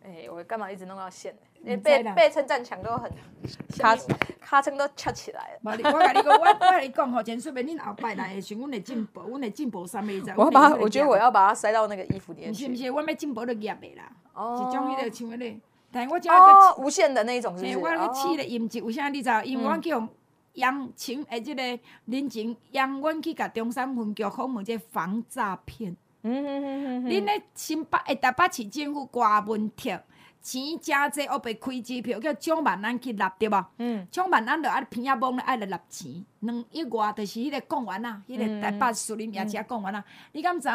[0.02, 1.34] 哎、欸，我干嘛一直弄到线？
[1.62, 3.10] 连被被称赞墙都很
[3.78, 3.94] 卡
[4.40, 5.60] 卡称都翘起来了。
[5.62, 10.34] 我跟你讲，我我跟你讲吼，简说明，恁后摆来的时候，阮会进步，阮会进步三倍在。
[10.36, 12.50] 我把，我觉得我要把它塞到那个衣服里面。
[12.50, 14.10] 不是不是，我要进步的业的啦。
[14.32, 14.66] 哦。
[14.66, 15.60] 一种迄个像迄个，
[15.92, 17.76] 但是我只哦，无限的那一种是不是？
[17.78, 19.42] 我个气的音质，为啥你知道？
[19.44, 20.08] 因为我叫
[20.54, 25.96] 杨晴，诶，即个林晴，杨阮去甲中山分局访问这防诈骗。
[26.22, 27.04] 嗯嗯嗯嗯。
[27.04, 30.02] 恁咧新北诶，台北市政府挂问贴。
[30.42, 33.66] 钱诚济，我白开支票叫蒋万安去立对无？
[33.76, 40.00] 嗯，蒋万安着爱偏仔摸咧爱来立钱，两亿外着是迄个讲完啊，迄、嗯、个台北树林夜市讲完啊。
[40.00, 40.66] 嗯、你敢知？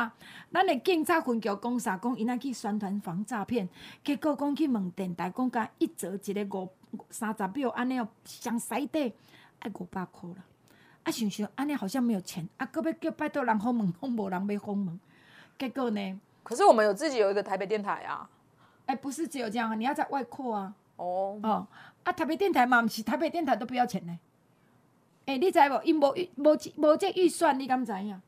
[0.54, 1.98] 咱的警察分局讲啥？
[1.98, 3.68] 讲因仔去宣传防诈骗，
[4.04, 6.70] 结果讲去问电台，讲甲一折一个五
[7.10, 9.12] 三十秒安尼哦，上西底
[9.58, 10.44] 爱五百箍啦。
[11.02, 15.00] 啊，想想安尼好像没有钱，啊，搁要叫拜托人访问，讲无人要访问。
[15.58, 16.20] 结果呢？
[16.44, 18.30] 可是我们有自己有一个台北电台啊。
[18.86, 20.74] 哎、欸，不是只有这样啊，你要在外扩啊。
[20.98, 21.40] 哦。
[21.42, 21.68] 哦，
[22.04, 24.20] 啊，台北电台嘛，毋是台北电台都不要钱呢。
[25.26, 25.82] 哎、欸，你知无？
[25.84, 28.22] 因无预无无这预算，你敢知影？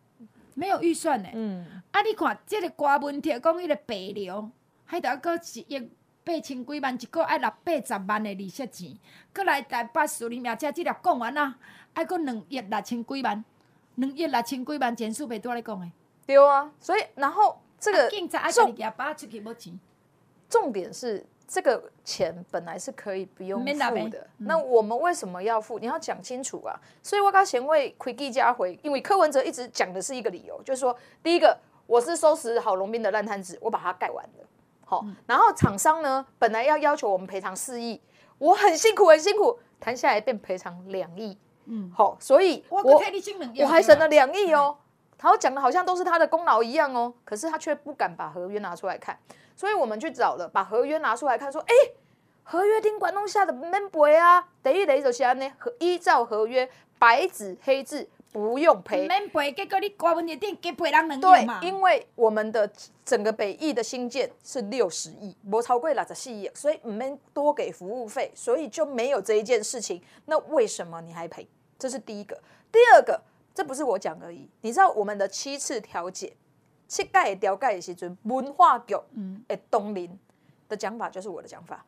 [0.56, 1.30] 没有预算呢。
[1.34, 1.82] 嗯。
[1.92, 4.50] 啊，你看这个瓜文贴讲迄个白流，
[4.86, 5.92] 还得搁一亿
[6.24, 8.98] 八千几万，一个爱六八十万的利息钱，
[9.32, 11.56] 搁来台北树林名车即粒讲完啊，
[11.94, 13.46] 爱搁两亿六千几万，
[13.96, 15.92] 两亿六千几万，钱数袂多来讲诶。
[16.28, 19.80] 对啊，所以然后这个警察爱家己夹巴出去无钱。
[20.50, 25.78] 重点是这个钱本来是可以不用付的，嗯、那我们为什么要付？
[25.78, 26.80] 你要讲清楚啊！
[27.04, 34.48] 所以我刚前为奎记家回，因为柯文哲一直讲的是一个理由，就是说，第一个我是收拾好龙斌的烂摊子，我把它盖完了，
[34.86, 38.02] 好，嗯、然后厂商呢本来要要求我们赔偿四亿，
[38.38, 44.78] 我很辛苦很辛苦，谈下来变赔偿两亿，嗯，好，所以我我还省了两亿哦。
[45.18, 49.18] 他讲的好像都是他的功劳一样哦，可是他却不敢把合约拿出来看，
[49.56, 51.74] 所以我们去找了，把合约拿出来看，说，哎，
[52.44, 62.70] 合约顶管弄下的免赔啊，第一类就是安呢，依照合约白纸黑字不用赔，免赔，结果你挂问题点给赔人能对，因为我们的
[63.04, 70.00] 整个北翼的新建是六十亿，不超过六十四亿，所以唔免多给服务费，所以就没有这一件事情。
[70.26, 71.48] 那为什么你还赔？
[71.80, 72.40] 这是第一个，
[72.72, 73.20] 第二个。
[73.58, 76.38] 这不是我讲而已，你知道我们的七次调解、
[76.88, 78.96] 七改调解的时阵，文化局
[79.48, 80.16] 诶东林
[80.70, 81.84] 的讲法就是我的讲法。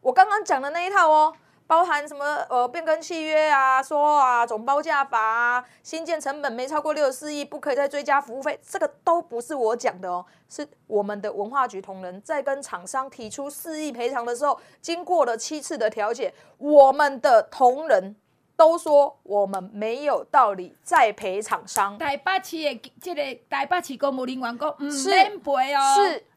[0.00, 1.32] 我刚刚讲的那一套哦，
[1.68, 18.16] 包含什么呃变更契约啊，说啊总报价法啊，新建成本没超过六十四亿，不可以再追加服务费，这个都不是我讲的哦，是我们的文化局同仁在跟厂商提出四亿赔偿的时候，经过了七次的调解，我们的同仁。
[18.56, 21.98] 都说我们没有道理再赔厂商。
[21.98, 25.80] 台北市的这个台北市公务人员讲，唔免赔哦，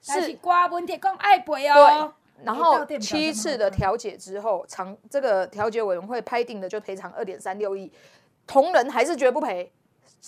[0.02, 2.14] 是是，挂问题讲爱赔哦。
[2.38, 7.92] 对，然后七次的调解之后，厂这个调解委员会拍定的就赔偿二点三六亿，
[8.48, 9.72] 同仁还是绝不赔。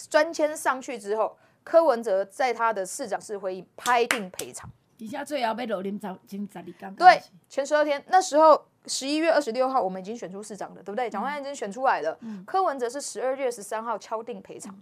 [0.10, 4.70] 专签上去之后，柯文哲在他的市长室会议拍定赔偿。
[4.98, 8.66] 底下最后要留林早金十二对，前十二天那时候。
[8.88, 11.10] 十一月二十六号，我们已经选出市长了，对不对？
[11.10, 12.18] 蒋万安已经选出来了。
[12.22, 14.74] 嗯、柯文哲是十二月十三号敲定赔偿。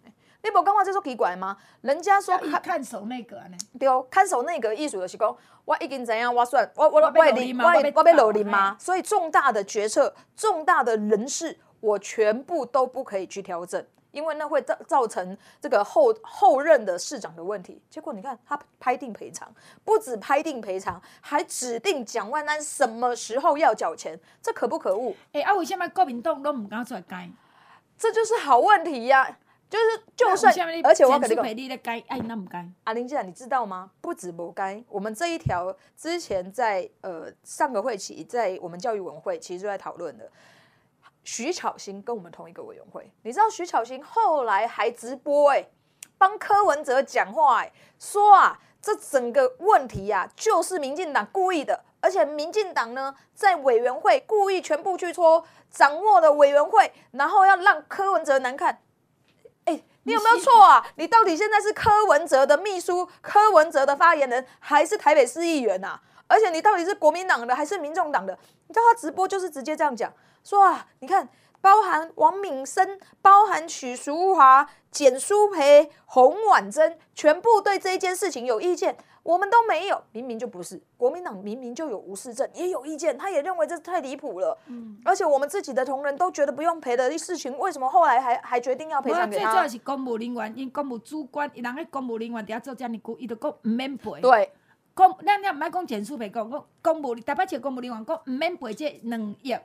[0.43, 1.57] 你不刚话这说奇怪吗？
[1.81, 3.57] 人家说看看守内阁呢？
[3.79, 8.77] 对哦，看守内阁意思就是讲，我已经怎样，我算我我我被领我我被蹂躏吗？
[8.79, 13.83] 所以重大的决策、重大的人事，我全部都不可以去调整。
[14.15, 17.81] 因为那会造造成这个后后任的市长的问题。
[17.89, 25.13] 结果你看他拍定赔偿，不止拍定赔偿，还指定蒋万安什么时候要缴钱，这可不可恶？
[25.33, 27.29] 哎、欸，啊，为什么国民党都唔敢出来改？
[27.97, 29.39] 这就是好问题呀、啊！
[29.67, 31.43] 就是就算，而且我跟你讲，
[32.07, 32.65] 哎，那唔该。
[32.83, 33.91] 阿玲姐，你知道吗？
[33.99, 40.31] 不止不该，我们这一条之前在呃上个会期，在我们教育委员会其实就在讨论的。
[41.25, 45.71] 徐巧芯跟我们同一个委员会，你知道徐巧芯后来还直播哎、欸，
[46.19, 58.79] 帮柯文哲讲话哎、欸，说啊，这整个问题呀、啊，就是民进党故意的，而且民进党呢在委员会故意全部去戳掌握的委员会，然后要让柯文哲难看。
[59.65, 60.85] 哎，你有没有错啊？
[60.95, 65.99] 你到底现在是柯文哲的秘书、柯文哲的发言人，还是台北市议员啊？
[66.27, 68.37] 而且你到底是国民党的还是民众党的？
[68.67, 70.13] 你知道他直播就是直接这样讲。
[70.45, 71.27] 说啊，你看，
[71.59, 79.99] 包含王敏生，包含许淑华、简淑培、洪婉珍，全部对这一件事情有意见，我们都没有。
[80.11, 84.55] 明明就不是国民党，明明就有吴思正也有意见，他也认为这太离谱了。
[84.67, 89.45] 嗯，而且我们自己的同仁都觉得不用赔的事情，为什么后来还还决定要赔偿给他？
[89.45, 94.21] 最主要是公务人员，因公务主管，伊人喺公务人员底下做这样久，伊就讲唔免赔。
[94.21, 94.51] 对，
[94.93, 99.57] 公，咱咱唔爱讲简淑培讲，讲公务台北市公务人员讲唔免赔这两亿。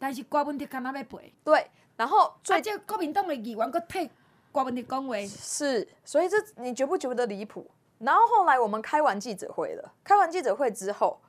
[0.00, 1.32] 但是郭文迪干那要赔？
[1.44, 4.10] 对，然后最近国民党的议员佫替
[4.50, 7.70] 郭文迪讲话，是，所以这你觉不觉得离谱？
[7.98, 11.20] 然后后来我们开完记者会了，开完记者会之后，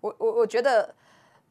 [0.00, 0.92] 我我我觉得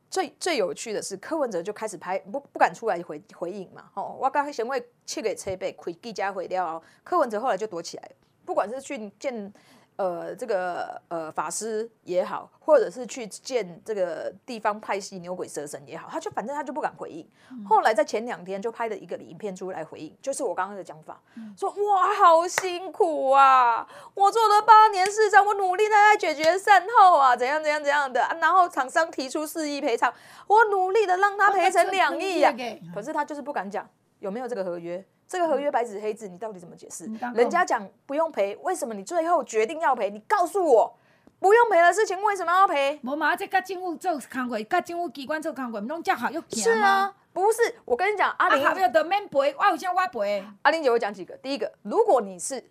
[0.09, 3.89] 最最有趣的是柯文哲就开始拍，不不敢出来回回应嘛。
[3.93, 8.11] 哦，我刚先会切给车背开记者会掉，柯文哲后来就躲起来，
[8.43, 9.53] 不管是去见。
[9.97, 17.25] 呃，这个呃法师也好，或者是去见这个地方派系牛鬼蛇神也好，他就反正他就不敢回应。
[17.51, 30.13] 嗯、后来在前两天就拍了一个影片出来回应，就是我刚刚的讲法，嗯、说哇好辛苦啊，我做了八年市长，我努力的在解决善后啊，怎样怎样怎样的，啊、然后厂商提出四亿赔偿，
[30.47, 32.53] 我努力的让他赔成两亿呀，
[32.93, 33.87] 可是他就是不敢讲
[34.19, 35.05] 有没有这个合约。
[35.27, 37.07] 这个合约白纸黑字，你到底怎么解释？
[37.07, 40.09] 嗯、人家讲不用赔，为什么你最后决定要赔？
[40.09, 40.97] 你告诉我，
[41.39, 42.99] 不用赔的事情为什么要赔？
[43.03, 50.45] 无嘛，这甲政府做工会，跟政府机关做工会，不拢叫好又是啊，不是，我跟你讲，阿玲，啊，要得免赔，我有啥我赔？
[50.61, 52.63] 阿玲姐我讲几个，第一个，如果你是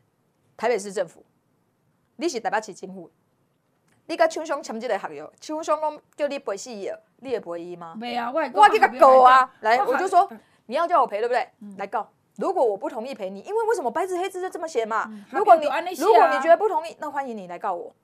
[0.56, 1.24] 台北市政府，
[2.16, 3.10] 你是台北市政府，
[4.06, 7.94] 你甲厂商签这个合约，厂商讲叫你赔四亿，你会赔伊吗？
[7.98, 9.52] 没啊，我我去个告啊！
[9.60, 10.30] 来，我就说
[10.66, 11.48] 你要叫我赔，对不对？
[11.60, 12.08] 嗯、来告。
[12.36, 15.04] 如果我不同意赔你，因为为什么白纸黑字就这么写嘛？
[15.08, 15.66] 嗯、如果你
[15.96, 17.94] 如果你觉得不同意，那欢迎你来告我，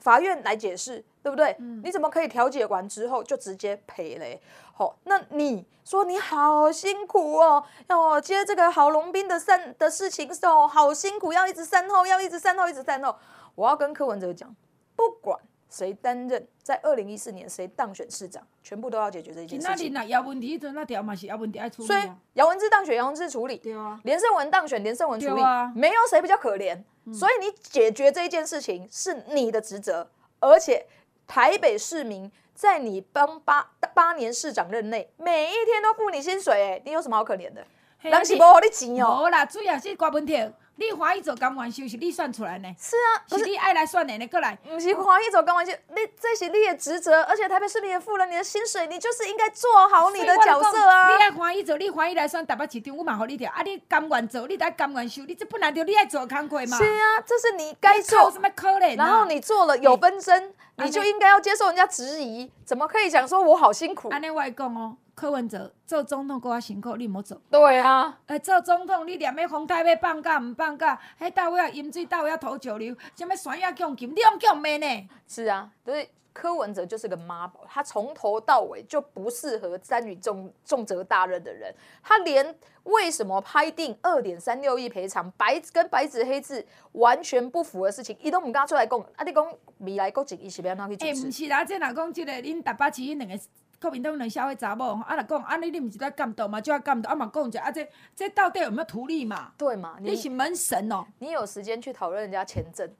[0.00, 1.56] 法院来解释，对不对？
[1.58, 4.40] 嗯、你怎么可以调解完之后就直接赔嘞？
[4.72, 13.14] 好、哦，那你说你好辛苦哦，要接这个郝龙斌的善的事情哦，好辛苦，要一直善后，要一直善后，一直善后。
[13.54, 14.54] 我要跟柯文哲讲，
[14.94, 15.38] 不管
[15.70, 19.60] 谁担任，在二零一四年谁当选市长，全部都要解决这件事情。
[19.62, 21.86] 那你那姚文智那条嘛是姚文迪爱处理。
[21.86, 22.02] 所以
[22.34, 23.56] 姚文智当选，姚文智处理。
[23.58, 23.98] 对啊。
[24.04, 25.40] 连胜文当选，连胜文处理。
[25.40, 26.76] 啊、没有谁比较可怜。
[27.06, 30.84] 嗯、所以你解决这一件事情是你的职责，而且
[31.26, 37.64] 台北市民在你当八八年市长任内，每一天都付你薪水，哎，你有什么好可怜的？
[38.00, 39.22] 人是无你钱哦。
[39.22, 40.52] 无啦，主要是郭文铁。
[40.80, 42.74] 你欢喜做甘愿收是你算出来呢？
[42.78, 44.56] 是啊，是你爱来算的呢，过来。
[44.64, 51.10] 不是欢喜做甘愿收，你这是你的职责，而且台北市民也付了你的薪水，你就是应该做好你的角色啊。
[51.10, 53.52] 你爱欢喜做，你欢喜来算台北市长，我嘛给你调。
[53.52, 56.78] 啊，你甘愿做，你得甘愿收，你这本来就你爱做的工作嘛。
[56.78, 58.30] 是啊，这是你该做。
[58.30, 58.96] 什么可怜？
[58.96, 64.08] 然后你做了有纷争，你就应该要接受人家质疑，怎么可以讲说我好辛苦？
[64.08, 64.96] 安尼外讲哦。
[65.20, 67.38] 柯文哲做总统够较辛苦，你莫做。
[67.50, 75.08] 对啊，诶，做总统你连咩风台要放假毋放假，迄到尾啊饮水到尾啊吐石榴，什么酸亚强金，你用奖咩呢？
[75.28, 81.70] 是啊，所以柯文哲就是个妈宝，他从头到尾就不适合参与重重责大任的人。
[82.02, 88.98] 他连为什么拍定二点三六亿赔偿，白跟白纸黑字完全不符的事情，伊都毋敢出来讲。
[89.16, 89.46] 啊，你讲
[89.80, 91.20] 未来国政伊是要安怎去支持？
[91.20, 93.44] 诶，唔是啦，即若讲即个恁台北市恁两个。
[93.80, 96.60] 国民党两小的查某，啊，若讲，啊，你你毋是在监督嘛？
[96.60, 99.52] 就要监督，啊嘛讲者，啊，这这到底有没有图利嘛？
[99.56, 99.96] 对嘛？
[100.00, 101.06] 你，你是门神哦。
[101.18, 102.94] 你有时间去讨论人家前镇，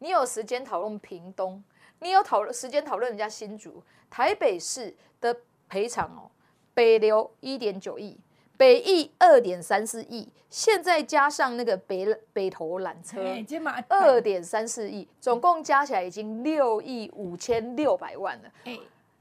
[0.00, 1.62] 你有时间讨论屏东，
[2.00, 5.36] 你有讨论时间讨论人家新竹、台北市的
[5.68, 6.28] 赔偿哦。
[6.74, 8.18] 北流一点九亿，
[8.56, 13.22] 北翼二点三四亿，现在加上那个北北投缆车，
[13.88, 18.50] 二点三四亿，总共加起来已经六亿五千六百万了。
[18.64, 18.76] 哎，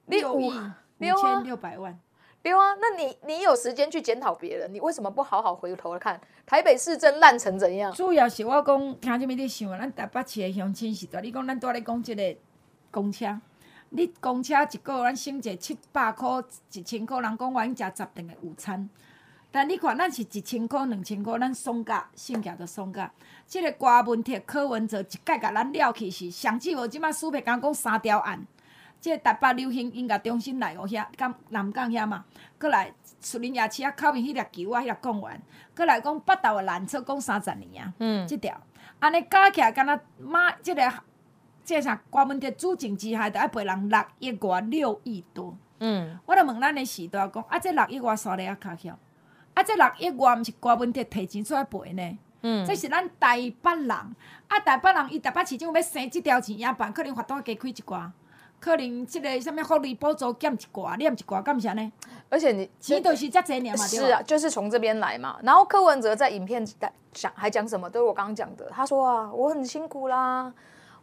[0.07, 0.51] 六亿。
[0.97, 1.99] 六千六百万，
[2.41, 7.91] 对啊，那你你有时间去检讨别人，你为什么不好好回头看台北市政烂成怎样？
[7.91, 12.35] 主要是我讲，听这边在想，咱台北市的乡亲时代，你讲咱在咧讲即个
[12.91, 13.39] 公车，
[13.89, 18.89] 你公车一个月咱省者七百箍、一千箍，人讲我已经吃十顿的午餐，
[19.51, 23.11] 但你看咱是一千箍、两千箍，咱爽价，性价就爽价。
[23.47, 28.45] 这个瓜文铁、柯文哲一届甲咱了去是，上次我即摆苏培刚讲三条案。
[29.05, 32.25] 即个台北流行音乐中心内湖遐，港南港遐嘛，
[32.59, 32.91] 过来
[33.21, 35.39] 树林夜市啊，口面迄粒球啊，迄粒公园，
[35.77, 38.59] 过来讲北投的缆车，讲三十年啊，嗯，即条，
[38.97, 40.91] 安尼加起来，敢若妈，即个
[41.63, 48.97] 即个啥，郭文铁主政之下，着爱赔人六亿外六亿多，嗯，我着问咱的时代讲，啊，这六亿外刷咧啊卡巧，
[49.53, 58.09] 啊，这六亿外毋是郭文铁提钱出来赔呢，嗯，这是咱台北人，啊，台北人伊台北市长要生即条钱也办，可能罚单加开一寡。
[58.65, 61.91] 可能即个什么福利补助减一寡，减一寡，干啥呢？
[62.29, 65.37] 而且你钱都是这侪年嘛，是啊，就是从这边来嘛。
[65.43, 66.65] 然后柯文哲在影片
[67.13, 67.87] 讲还讲什么？
[67.87, 68.67] 都是我刚刚讲的。
[68.71, 70.51] 他说啊，我很辛苦啦，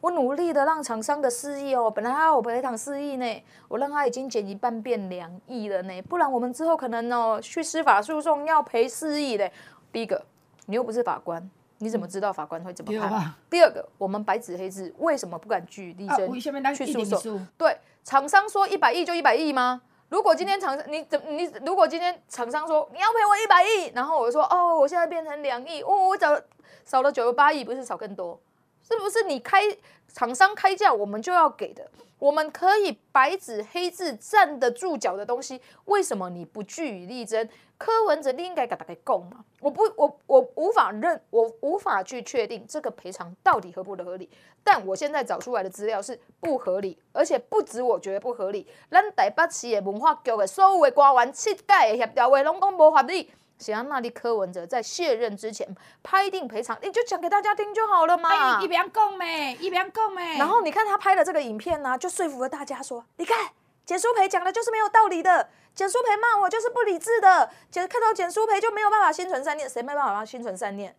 [0.00, 9.52] 我努力的让厂商的四亿哦，本来他要我赔偿四亿呢，我让他已经减一半变两亿了呢，不然我们之后可能哦去司法诉讼要赔四亿嘞。
[9.92, 10.26] 第一个，
[10.66, 11.48] 你又不是法官。
[11.82, 13.34] 你怎么知道法官会怎么判？
[13.50, 16.32] 第二个，我们白纸黑字为什么不敢据理力争
[16.76, 17.44] 去诉讼？
[17.58, 19.82] 对，厂商说一百亿就一百亿吗？
[20.08, 26.40] 如果今天厂商你怎你如果今天厂商说你要赔我一百亿，然后我就说哦，我现在变成两亿，哦，我找
[26.84, 28.40] 少了九十八亿，不是少更多？
[28.88, 29.62] 是不是你开
[30.06, 31.90] 厂商开价我们就要给的？
[32.20, 37.48] 我们可以白纸黑字站得住脚的东西，为什么你不据理力争？
[37.84, 39.44] 柯文哲你应该给大家讲嘛？
[39.60, 44.30] 我不，我我无法认，我无法去确定这个赔偿到底合不合理。
[44.62, 53.32] 但我现在找出来的资料是不合理，而且不止我觉得不合理，咱台北市的文化局的所有的官员七届的协调会拢讲无合理。
[53.58, 55.68] 想要那里柯文哲在卸任之前
[56.02, 58.60] 拍定赔偿，你就讲给大家听就好了嘛。
[58.60, 60.36] 一边讲咩，一边讲咩。
[60.36, 63.36] 然后你看他拍的这个影片呢、啊，就说服了大家说，你看
[63.84, 70.94] 简书培讲的就是没有道理的，简书培骂我就是不理智的，简看到简书培就没有办法心存善念，谁没办法心存善念？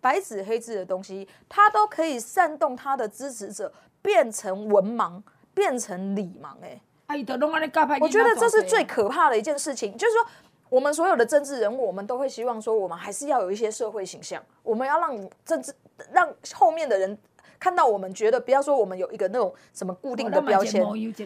[0.00, 5.22] 白纸黑字的东西，他都可以煽动他的支持者变成文盲，
[5.54, 6.80] 变成理盲、欸。
[7.06, 7.24] 哎，
[8.00, 10.26] 我觉得这是最可怕的一件事情，就是说。
[10.72, 14.42] 我们所有的政治人物，我们都会希望说，我们还是要有一些社会形象。
[14.62, 15.70] 我们要让政治
[16.10, 17.18] 让后面的人
[17.62, 20.82] 看到我们，觉得不要说我们有一个那种什么固定的标签。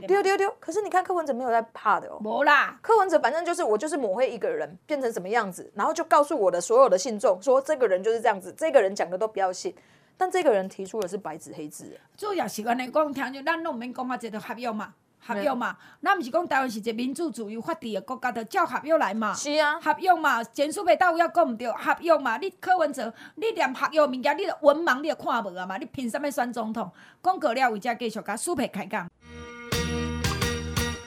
[0.07, 0.55] 丢丢丢！
[0.61, 2.19] 可是你看柯文哲没有在怕的哦。
[2.21, 9.75] 没啦，柯文哲反正就是我就是抹黑一个人变成什么样子，然后就告诉我的所有的信众说，这个人就是这样子，这个人讲的都不要信。
[10.19, 11.99] 但这个人提出的是白纸黑字。
[12.19, 14.93] 主要是安尼讲，听就咱拢免讲啊，这都合约嘛。
[15.27, 19.35] 合约嘛，咱毋是讲台湾是一个民主自由法治的国家，着照合约来嘛。
[19.35, 26.91] 是啊，合约嘛，前苏北大有也讲毋对，合约嘛，你柯文哲，你连合约物件，你着文盲，你着看无啊嘛，你凭啥物选总统？
[27.23, 29.09] 讲过了，为遮继续甲苏培开讲。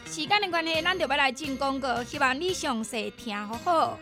[0.06, 3.98] 时间的关系，咱就要来进广告，希望你详细听好好。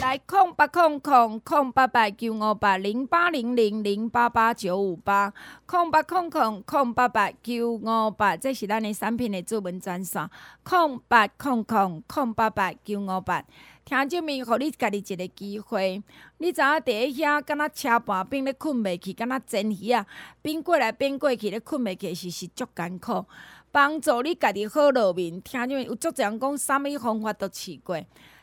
[0.00, 5.30] 来空八空空空八八九五八零八零零零八八九五八
[5.66, 10.26] 空八空空空八八九五八，这是咱的产品的主文专线。
[10.62, 13.44] 空八空空空八八九五八，
[13.84, 16.02] 听这面，互你家己一个机会。
[16.38, 20.06] 你知影伫咧遐，敢若车盘边咧困袂去，敢若煎鱼啊，
[20.40, 23.26] 边过来边过去咧困袂去，是是足艰苦。
[23.70, 25.40] 帮助你家己好落眠。
[25.42, 28.02] 听这面有足侪人讲，啥物方法都试过。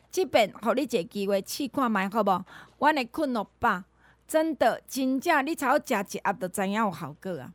[0.10, 2.45] 即便互你一个机会试看觅，好无？
[2.80, 3.84] 阮的困乐饱，
[4.28, 7.53] 真的真正，你超食一盒，就知影有效果啊！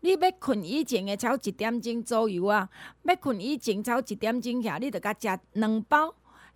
[0.00, 2.68] 你要困以前的超一点钟左右啊，
[3.04, 6.14] 要困以前超一点钟遐，你着甲食两包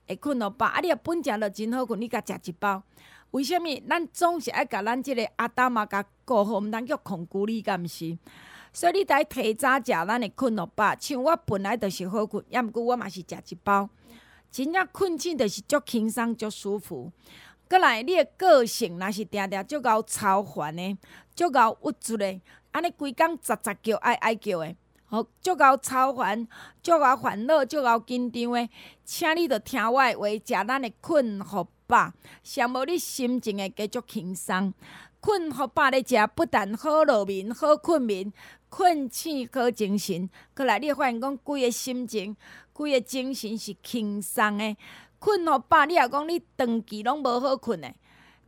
[0.08, 0.66] 会困乐饱。
[0.66, 2.82] 啊，你若本食着真好困，你甲食一包。
[3.30, 3.82] 为虾米？
[3.88, 8.16] 咱总是爱甲咱即个阿达玛甲顾好，毋通叫控制你，敢毋是？
[8.72, 10.94] 所以你得提早食咱的困乐饱。
[10.98, 13.88] 像我本来着是好困，抑毋过我嘛是食一包。
[14.50, 17.12] 真正困醒着是足轻松、足舒服。
[17.68, 20.96] 阁来，你诶个性若是定定足够超烦诶，
[21.34, 22.40] 足够郁卒诶，
[22.70, 24.76] 安尼规工杂杂叫、爱爱叫诶，
[25.06, 26.46] 好足够超烦、
[26.82, 28.70] 足够烦恼、足够紧张诶，
[29.04, 34.72] 请你着听我诶话，食咱诶困互饱，上无你心情会加足轻松。
[35.20, 38.32] 困互饱咧食，不但好落眠、好困眠、
[38.68, 42.36] 困醒好精神，阁来你会发现讲规个心情。
[42.72, 44.76] 规个精神是轻松的，
[45.18, 45.86] 困互饱。
[45.86, 47.90] 你若讲你长期拢无好困的，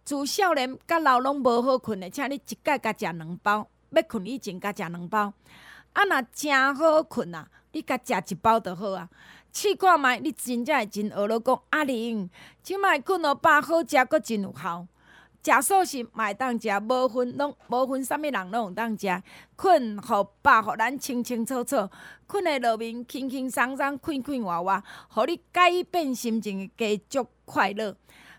[0.04, 5.32] 自少年甲老拢无好困的，请你一摆甲食两包，要困以前甲食两包。
[5.94, 9.08] 啊，若诚好困啊，你甲食一包就好啊。
[9.50, 12.28] 试看觅，你真正会真学了讲阿玲，
[12.62, 14.86] 即摆困互饱好食，阁真有效。
[15.42, 19.22] 食素食嘛会当食，无分拢无分啥物人拢有当食。
[19.56, 21.88] 困互饱，互咱清清楚楚，
[22.26, 27.96] 困诶路面，轻轻松松，快快活活，互你改变心情，加足快乐。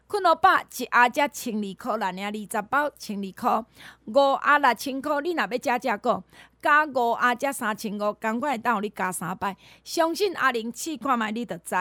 [0.08, 3.66] 困落饱，一盒才千二箍，咱领二十包千二箍，
[4.06, 5.22] 五盒六千箍。
[5.22, 6.24] 你若要食食个。
[6.62, 9.56] 加五啊加三千五，赶快会当互你加三百。
[9.84, 11.76] 相信阿玲试看觅，你着知。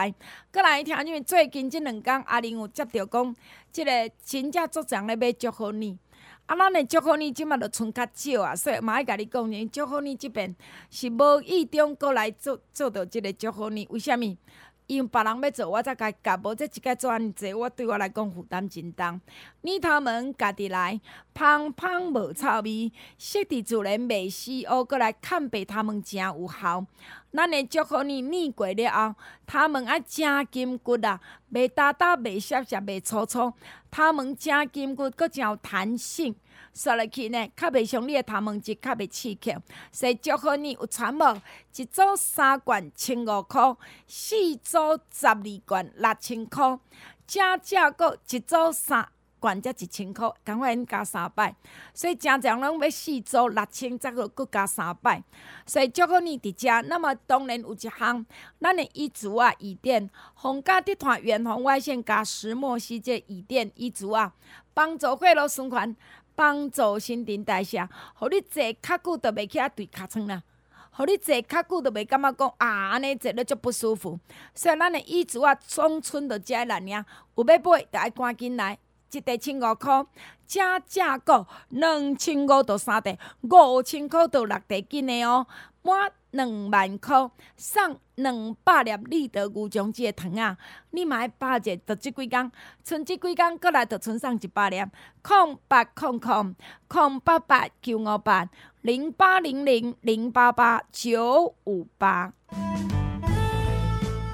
[0.51, 3.35] 阁来听，因为最近即两天，阿玲有接到讲，
[3.71, 3.91] 即个
[4.23, 5.97] 真正足侪咧要祝福你。
[6.45, 10.55] 啊，咱的祝福你即马着剩较少啊，所以嘛爱甲你讲，因祝福你即边
[10.89, 14.37] 是无意中过来做做到即个祝福你，为虾米？
[14.89, 19.21] 因别人要做，我才甲甲，无这一个做安尼济，我对我来讲负担真重。
[19.61, 20.99] 你他们家己来，
[21.35, 26.83] 芳芳无臭味，适地自然袂死哦，过来看白他们真有效。
[27.31, 29.15] 咱的祝福你捏过了后，
[29.45, 31.19] 他们爱真金骨啊，
[31.53, 33.53] 袂焦焦，袂涩涩，袂粗粗，
[33.91, 36.35] 他们真筋骨，阁真有弹性。
[36.73, 39.55] 刷落去呢，较袂像你诶头毛质，较袂刺激。
[39.91, 41.41] 所以祝福你有传无？
[41.75, 43.77] 一组三罐千五箍，
[44.07, 46.79] 四组十二罐六千箍，
[47.25, 49.09] 正正阁一组三
[49.39, 51.55] 罐才一千箍，赶快加三百。
[51.93, 55.23] 所以正常拢要四组六千，再阁阁加三百。
[55.65, 56.81] 所以祝福你伫遮。
[56.87, 58.25] 那么当然有一项，
[58.59, 64.33] 咱诶伊足啊，椅垫，红家地团远红外线加石墨烯这椅垫伊足啊，
[64.73, 65.95] 帮助血路循环。
[66.35, 67.85] 帮助新陈代谢，
[68.15, 70.41] 互你坐较久都袂起啊对尻川啦，
[70.91, 74.17] 互你坐较久都袂感觉讲啊安尼坐了足不舒服。
[74.55, 78.79] 所以咱的椅子啊，总剩着遮来尔，有要买就爱赶紧来，
[79.11, 80.07] 一块千五箍，
[80.47, 85.47] 正正个两千五到三块，五千箍到六块紧的哦。
[85.81, 90.57] 满两万块送两百粒立德牛樟鸡的糖啊！
[90.91, 92.51] 你买八只，就即几工，
[92.83, 94.83] 剩即几工，过来就剩送一百粒。
[95.21, 96.53] 空八空空
[96.87, 98.47] 空八八九五八
[98.81, 102.33] 零八零零零八八九五八。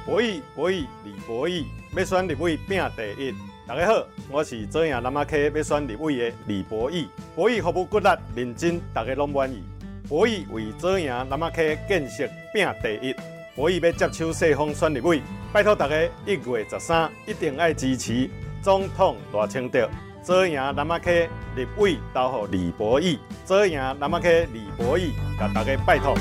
[0.06, 1.66] 博弈博弈李博弈，
[1.96, 3.55] 要选立委拼第一。
[3.68, 7.08] 大家好，我是左营南亚溪要选立委的李博弈。
[7.36, 9.64] 博弈服务骨力认真，大家拢满意。
[10.08, 13.16] 博弈为左营南亚溪建设拼第一，
[13.56, 15.20] 博弈要接手世丰选立委，
[15.52, 18.30] 拜托大家一月十三一定爱支持
[18.62, 19.90] 总统大清德，
[20.22, 25.10] 左营南亚溪立委投给李博弈，左营南亚溪李博弈，
[25.40, 26.16] 甲大家拜托。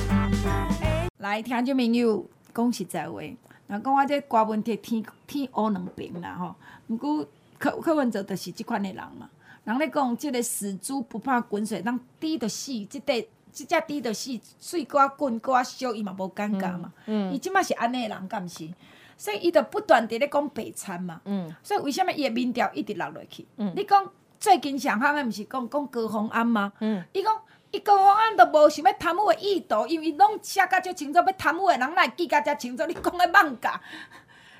[1.18, 3.20] 来听众朋友讲实在话，
[3.66, 6.54] 若讲我这瓜问题天天乌两边啦吼，
[6.88, 7.26] 毋过
[7.58, 9.28] 柯柯文哲就是即款的人嘛，
[9.64, 13.26] 人咧讲即个死猪不怕滚水，人滴着死，即块。
[13.54, 16.92] 即只猪着死水瓜滚瓜烧，伊嘛无尴尬嘛。
[17.32, 18.68] 伊即马是安尼人，敢毋是？
[19.16, 21.20] 所以伊着不断伫咧讲白餐嘛。
[21.24, 23.46] 嗯、所以为什么伊诶民调一直落落去？
[23.58, 24.10] 嗯、你讲
[24.40, 26.72] 最近上夯诶，毋是讲讲高虹安吗？
[27.12, 27.32] 伊讲
[27.70, 32.84] 伊高虹安都无想要贪污诶意图，因为伊拢写甲遮清楚，要贪污诶人来记甲遮清楚。
[32.86, 33.80] 你讲诶艋舺，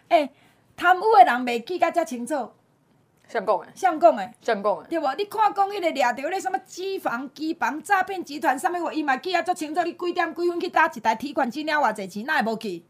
[0.06, 0.32] 诶、 欸，
[0.76, 2.50] 贪污的人未记甲遮清楚。
[3.26, 3.68] 谁讲诶？
[3.74, 4.34] 谁讲诶？
[4.40, 4.86] 谁讲诶？
[4.88, 5.14] 对无？
[5.14, 9.82] 你看讲迄个掠着迄个什么机房、机房诈骗集团，啥物货，伊嘛记啊足清楚。
[9.82, 12.84] 你几点几分去打一台提款机，领偌济钱，哪会无记？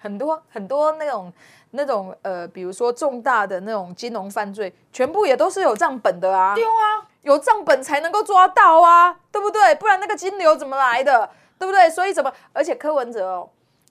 [0.00, 1.32] 很多很多那种
[1.72, 6.54] 那种呃，比如说重大的那种金融犯罪，全部也都是有账本的啊。
[6.54, 9.74] 对啊，有账本才能够抓到啊，对不对？
[9.76, 11.30] 不然那个金流怎么来的？
[11.58, 11.90] 对不对？
[11.90, 12.32] 所以怎么？
[12.52, 13.50] 而且柯文哲哦，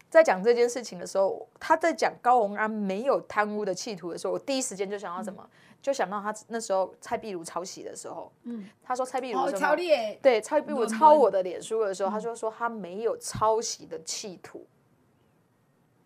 [0.09, 5.41] 在讲这件事情的时候，他在讲高虹安没有贪污的企图的时候，我第一时间就想到什么？
[5.43, 5.49] 嗯、
[5.81, 14.65] 就想到他那时候蔡壁如抄袭的时候，嗯，他说蔡壁如抄你，对，蔡壁如抄我的脸书的时候，他就说他没有抄袭的企图。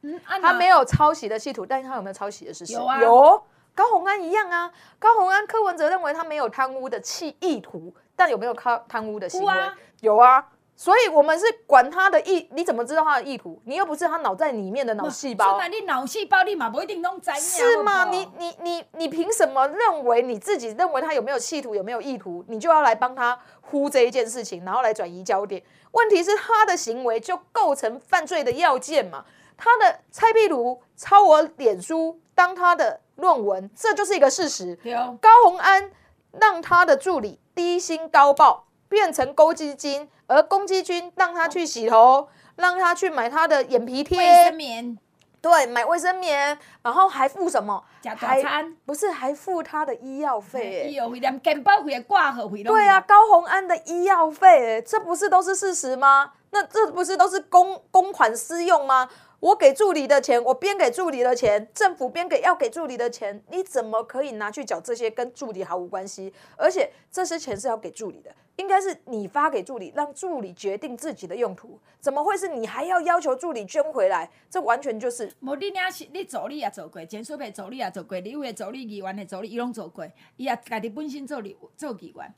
[0.01, 2.73] 嗯啊、他没有抄袭的企图，但是他有没有抄袭的事实？
[2.73, 3.43] 有啊，有。
[3.75, 9.53] 高虹安一样啊，高虹安柯文哲认为他没有贪污的企意图，但有没有贪贪污的行为？
[9.53, 10.45] 啊有啊。
[10.81, 13.61] 所以我们是管他的意，你怎么知道他的意图？
[13.65, 15.59] 你又不是他脑袋里面的脑细胞。
[15.59, 17.35] 那你脑细胞立马不一定弄在。
[17.35, 18.05] 是吗？
[18.05, 25.61] 你你你你凭什么认为你自己认为他有没有企图，有没有意图，你就要来帮他呼这一件事情，然后来转移焦点？
[25.91, 29.23] 问题是他的行为就构成犯罪的要件嘛？
[29.55, 34.75] 他的蔡壁如抄我脸书当他的论文，这就是一个事实。
[34.81, 35.91] 有高洪安
[36.39, 44.97] 让他的助理低薪高报变成公积金，而公积金让他去洗头，让他去买他的眼皮贴、卫生棉，
[45.41, 47.83] 对，买卫生棉，然后还付什么？
[48.01, 50.87] 假大餐不是还付他的医药费？
[50.89, 56.31] 医药费连健保费、挂号费对啊，高宏安的医药费，这不是都是事实吗？
[56.51, 59.09] 那这不是都是公公款私用吗？
[59.41, 66.31] 我给助理的钱，我编给助理的钱，政府编给要给助理的钱，你怎么可以拿去缴这些跟助理毫无关系？
[66.55, 74.29] 而且这些钱是要给助理的，应该是你发给助理，让助理决定自己的用途，怎么会是你还要要求助理捐回来？
[74.47, 75.33] 这完全就是……
[75.39, 80.05] 无你俩是你助理也做过，检察的助理也做过，你有的助理、议员的助理，伊拢做过，
[80.37, 82.31] 伊也家己本身做立做议员。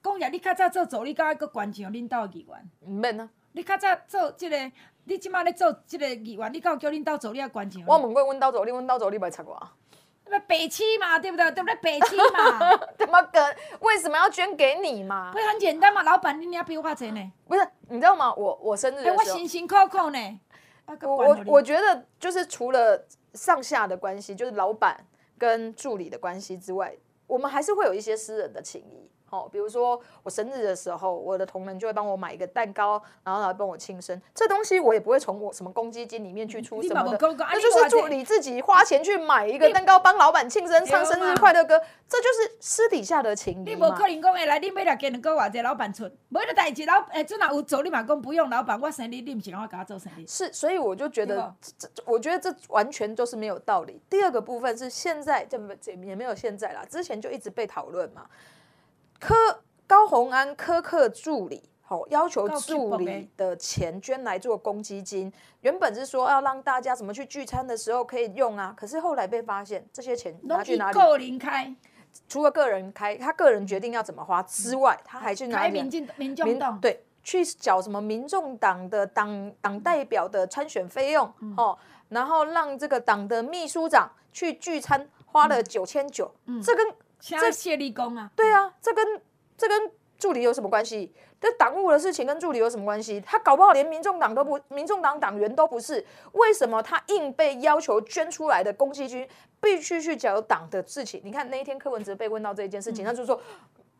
[0.00, 3.28] 讲下你较早做助理，到一个关系，领导议员唔免啊？
[3.50, 4.70] 你较早做这个。
[5.06, 7.82] 你即马咧做即个议员，你敢有叫恁兜助理啊关钱？
[7.86, 9.56] 我问过阮兜助理，阮兜助理袂插我。
[10.28, 11.48] 那白痴嘛，对不对？
[11.52, 11.76] 对不对？
[11.76, 12.76] 白痴嘛。
[12.98, 13.56] 怎么跟？
[13.80, 15.30] 为什么要捐给你嘛？
[15.32, 17.32] 不是很简单嘛，老板，你你要比我花钱呢？
[17.46, 18.34] 不是，你知道吗？
[18.34, 20.40] 我我生日的时候，欸、我辛辛苦苦呢。
[21.02, 25.06] 我我我觉得就是除了上下的关系，就是老板
[25.38, 26.96] 跟助理的关系之外，
[27.28, 29.08] 我们还是会有一些私人的情谊。
[29.30, 34.20] 哦，比如说我生日的时候，我的同仁就会帮我买一个蛋糕，然后来帮我庆生。
[34.34, 43.70] 这东西我也不会从我什么公积金里面去出什么的，那就是祝你自己花钱去买一个蛋糕，帮老板庆生，唱生日快乐歌，这就是私底下的情谊。
[43.70, 46.86] 你不可能讲哎，来你买来给你个或者老板出，没得代志。
[46.86, 50.24] 老哎，这哪有走你马讲不用老板，我生日你不是让我给他做生日？
[50.26, 54.00] 是，所以我就觉得这，我觉得这完全都是没有道理。
[54.08, 58.26] 第二个部分是现在这这也没有现在啦，之前就一直被讨论嘛。
[59.18, 59.34] 柯
[59.86, 65.32] 高虹安苛刻助理，好、哦、要求助理的钱捐来做公积金。
[65.60, 70.98] 原本是说要让大家怎么去聚餐的时候可以用啊，可是后来被发现这些钱拿去哪里？
[70.98, 71.74] 个人开，
[72.28, 86.92] 除了个人开，他个人决定要怎么花之外，他还去拿民进民众党对去缴什么民众党的党党代表的参选费用、嗯、哦，然后让这个党的秘书长去聚餐花了九千九，这跟。
[87.20, 88.30] 这谢立功啊！
[88.36, 89.20] 对啊，这跟
[89.56, 91.12] 这跟助理有什么关系？
[91.38, 93.20] 这党务的事情跟助理有什么关系？
[93.20, 96.04] 他搞不好连民众党都不，民众党党员都不是。
[96.32, 99.28] 为什么他硬被要求捐出来的公积金
[99.60, 101.20] 必须去缴党的事情？
[101.22, 103.38] 你看那一天柯文哲被问到这一件事情，嗯、他就说、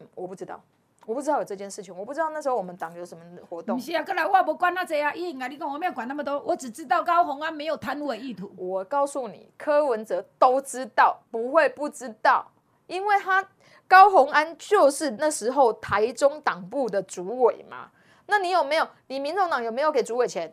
[0.01, 0.59] 嗯：“我不知道，
[1.05, 8.51] 我不知道有这件事情，我不知道那时候我们党有什么活动。”不是啊，过来我不管那这啊，伊啊，你跟我没有管那么多，我只知道高虹安没有贪污的意图。
[8.57, 12.51] 我告诉你，柯文哲都知道，不会不知道。
[12.87, 13.47] 因为他
[13.89, 17.91] 高虹安就是那时候台中党部的主委嘛，
[18.26, 18.89] 那你有没有？
[19.07, 20.53] 你民众党有没有给主委钱？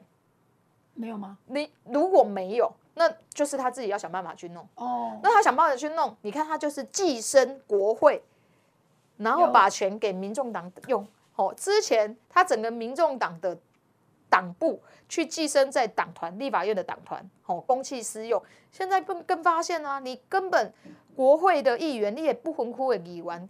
[0.94, 1.38] 没有吗？
[1.48, 4.68] 你如果没有，那就是他自己要想办法去弄。
[4.76, 8.24] 哦，那他想办法去弄，你看他就是寄生国会，
[9.18, 11.08] 然后把钱给民众党用。
[11.36, 13.58] 哦，之前他整个民众党的
[14.30, 14.80] 党部
[15.10, 18.40] 去寄生在党团、立法院的党团，哦，公器私用。
[18.72, 20.72] 现在更更发现啊，你根本。
[21.16, 23.50] 国会的议员，你也不分区的议员，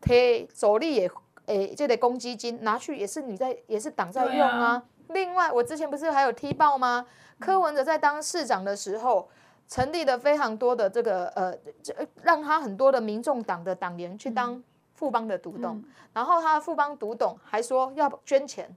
[0.00, 1.14] 替助理的
[1.46, 4.82] 诶，这个公积金拿去也是你在，也是党在用啊。
[5.08, 7.06] 另外，我之前不是还有踢爆吗？
[7.38, 9.28] 柯文哲在当市长的时候，
[9.68, 11.54] 成立了非常多的这个呃，
[12.22, 14.62] 让他很多的民众党的党员去当
[14.94, 15.84] 富邦的独董，
[16.14, 18.74] 然后他的富邦独董还说要捐钱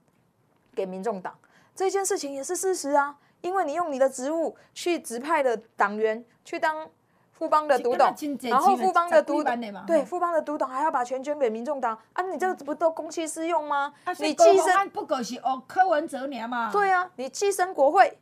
[0.75, 1.33] 给民众党，
[1.73, 6.89] 这件事情也是事实啊，因为你用你的职务去指派的党员去当。
[7.37, 8.15] 富邦的独董，
[8.49, 12.23] 然后富邦的独董，对，富邦的独董还要把钱捐给民众党啊！
[12.23, 13.93] 你这个不都公器私用吗？
[14.17, 16.71] 你寄生不过是哦，柯文哲娘嘛？
[16.71, 18.17] 对啊，你寄生国会，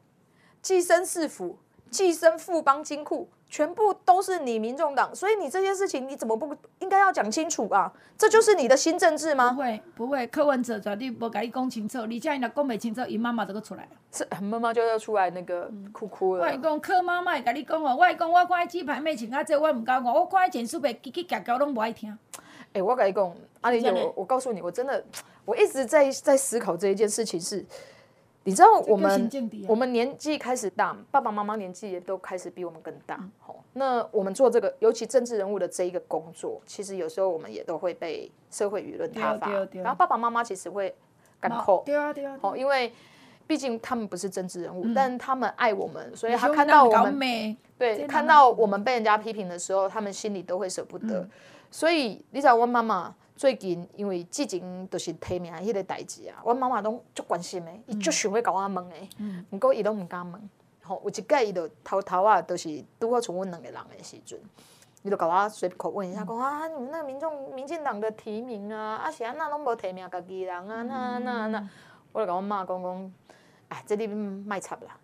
[0.61, 1.57] 寄生市府，
[1.89, 3.29] 寄生富邦金库。
[3.47, 7.89] 全部都是你民众党，所以你这些事情你怎么不应该要讲清楚啊？
[8.17, 9.51] 这就是你的新政治吗？
[9.51, 16.43] 不会，不会，柯文哲绝对不跟你讲清楚，你这样讲不清楚，伊妈妈就个出来，是妈妈就要出来那个哭哭了。
[16.45, 22.11] 我讲柯妈妈会跟你讲哦，我讲我看鸡排妹请啊，这我唔敢讲，我看简书皮叽叽嘎嘎拢不爱听。
[22.33, 22.41] 哎、
[22.73, 25.01] 欸，我跟你讲，阿玲姐，我我告诉你，我真的
[25.45, 27.63] 我一直在在思考这一件事情是。
[28.45, 29.29] 你知道我们
[29.67, 33.19] 我们年纪开始大，爸爸妈妈年纪也都开始比我们更大。
[33.39, 39.49] 好，那我们做这个，尤其政治人物的这一个工作，其实有时候我们也都会被社会舆论挞伐。
[39.73, 40.95] 然后爸爸妈妈其实会
[41.39, 41.81] 干扣。
[41.87, 42.37] 对啊对啊。
[42.39, 42.93] 好，因为
[43.47, 51.27] 毕竟他们不是政治人物，但他们爱我们，所以他看到我们对看到我们被人家批评的时候，他们心里都会舍不得。
[51.71, 53.15] 所以你知道我妈妈。
[53.35, 58.95] 最近因为之前就是提名迄个代志啊，阮妈妈拢足关心的，伊足想要甲我问的，
[59.49, 60.49] 毋过伊拢毋敢问。
[60.81, 64.39] 吼，有一届伊就偷偷啊，就是拄好剩阮两个人的时阵，
[65.01, 71.69] 伊就甲我随口问一下，讲啊，你们那个民众民进党的提名啊，啊是安那拢无提名家己人啊，那那那，
[72.13, 73.13] 我就甲阮妈讲讲，
[73.69, 74.95] 哎，这里卖插啦，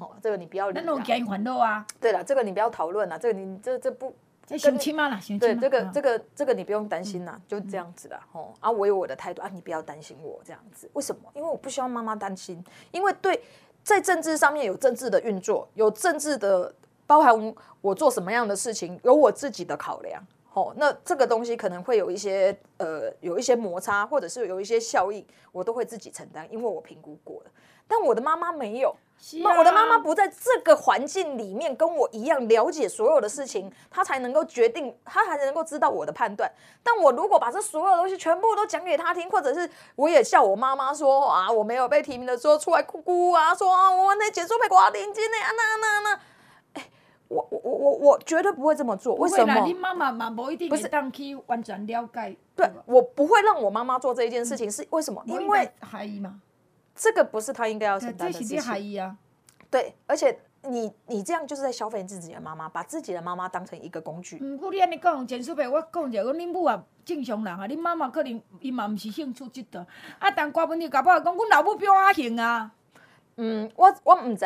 [0.00, 0.80] 吼，这个你不要理。
[0.84, 1.86] 那我给你还肉啊。
[2.00, 4.12] 对了，这个你不要讨论了，这个你这这不。
[4.56, 5.08] 相亲吗？
[5.08, 8.20] 啦，对，这个这个这个你不用担心啦，就这样子啦。
[8.30, 10.88] 吼，啊，我有我的态度啊，你不要担心我这样子。
[10.92, 11.22] 为什么？
[11.34, 13.42] 因为我不希望妈妈担心，因为对，
[13.82, 16.72] 在政治上面有政治的运作，有政治的
[17.08, 20.24] 包含我做什么样的事情，有我自己的考量。
[20.48, 27.50] 吼，那这个东西可能会有一些呃，有一些摩擦，或者是有一些效应，我都会自己承担，因为我评估过了。
[27.88, 28.94] 但我的妈妈没有。
[29.42, 36.48] 那、啊、我的妈妈不在这个环境里面跟我一样了解所有的事情，她才能够决定，她才能够知道我的判断。
[36.82, 46.20] 但我如果把这所有的东西全部都讲给她听，或者是我也笑我妈妈说啊，我没有被提名的时候出来哭哭啊，说啊我那减数被挂定金的啊那那那，
[46.74, 46.90] 哎，
[47.28, 49.16] 我我我我我绝对不会这么做。
[49.16, 49.66] 为什么？
[49.66, 52.36] 你妈妈嘛不一定是当去完全了解。
[52.54, 55.20] 对，我不会让我妈妈做这一件事情，是为什么？
[55.26, 55.68] 因为。
[56.96, 58.58] 这个不是他应该要承担的事情。
[58.98, 59.16] 啊、
[59.70, 64.38] 对，而且你你这样就是在消费自己的妈妈，把自己的妈妈当成一个工具。
[64.40, 69.86] 嗯，我你安尼讲，简叔伯，我讲者，讲恁母啊正常人啊，恁妈妈可能伊嘛毋是兴趣这个。
[70.18, 72.72] 啊，但瓜问题搞不好讲，阮老母比我较行啊。
[73.36, 74.44] 嗯，我我唔知，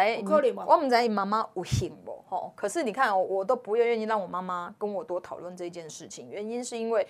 [0.67, 2.53] 我唔知伊妈妈有行无吼。
[2.57, 7.07] 可是你看，我都不愿意让我妈妈跟我多讨论这件事情，原因是因为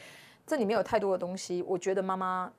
[0.46, 2.52] 这里面有太多的东西，我觉得妈妈。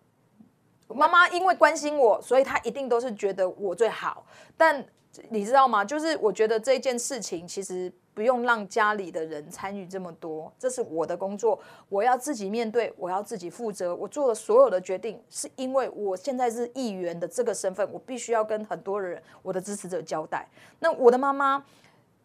[0.93, 4.25] 妈妈因为关心我，所以她一定都是觉得我最好。
[4.57, 4.85] 但
[5.29, 5.83] 你知道吗？
[5.83, 13.95] 就是我觉得这件事情其实不用让家里的人参与这么多，这是我的工作，我要自己面对，我要自己负责。
[13.95, 20.47] 我做的所有的决定，是因为我现在是议员的这个身份，我必须要跟很多人、我的支持者交代。
[20.79, 21.63] 那我的妈妈。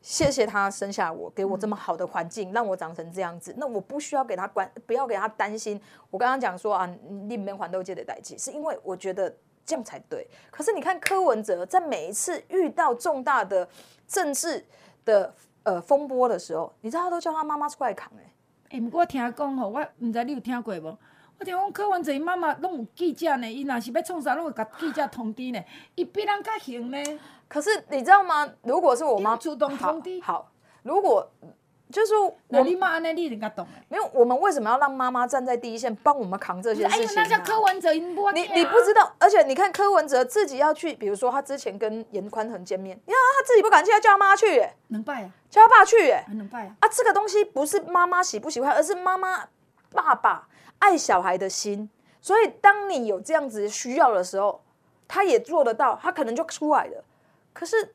[0.06, 3.52] 谢谢他生下我，给我这么好的环境，让我长成这样子。
[3.58, 5.80] 那我不需要给他关，不要给他担心。
[6.10, 6.88] 我刚刚讲说啊，
[7.26, 9.28] 你们环都借的代际，是因为我觉得
[9.64, 10.24] 这样才对。
[10.48, 13.68] 可是你看柯文哲在每一次遇到重大的
[14.06, 14.64] 政治
[15.04, 15.34] 的
[15.64, 18.76] 呃风波的时候，你知道他都叫他妈妈出来扛哎、欸。
[18.76, 20.96] 哎、欸，不过我听讲吼，我唔知你有听过无？
[21.40, 25.60] 我听讲柯文哲伊妈妈拢有记者呢，伊若是要创啥，拢会甲记者通知呢。
[25.96, 27.18] 伊比人较行呢。
[27.48, 28.48] 可是你知道吗？
[28.62, 30.50] 如果是我妈主动通知，好，
[30.82, 31.30] 如果
[31.92, 33.12] 就是我，那你妈呢？
[33.12, 33.66] 你应该懂。
[33.88, 37.14] 没有，我们为什么要让妈妈站在第一线，帮我们扛这些事情？
[37.14, 46.76] 那叫柯文哲，你你不知道，而且你看柯文哲自己要去，比如说他之前跟严宽恒见面，呀，他自己不敢去，要叫他妈去，哎，能拜啊，叫他爸去，哎，能拜啊。
[46.80, 49.48] 啊，这个东西不是妈妈喜不喜欢，而是妈妈
[49.92, 50.48] 爸爸。
[50.78, 51.88] 爱小孩的心，
[52.20, 54.62] 所以当你有这样子需要的时候，
[55.08, 57.04] 他也做得到，他可能就出来了。
[57.56, 57.94] 可是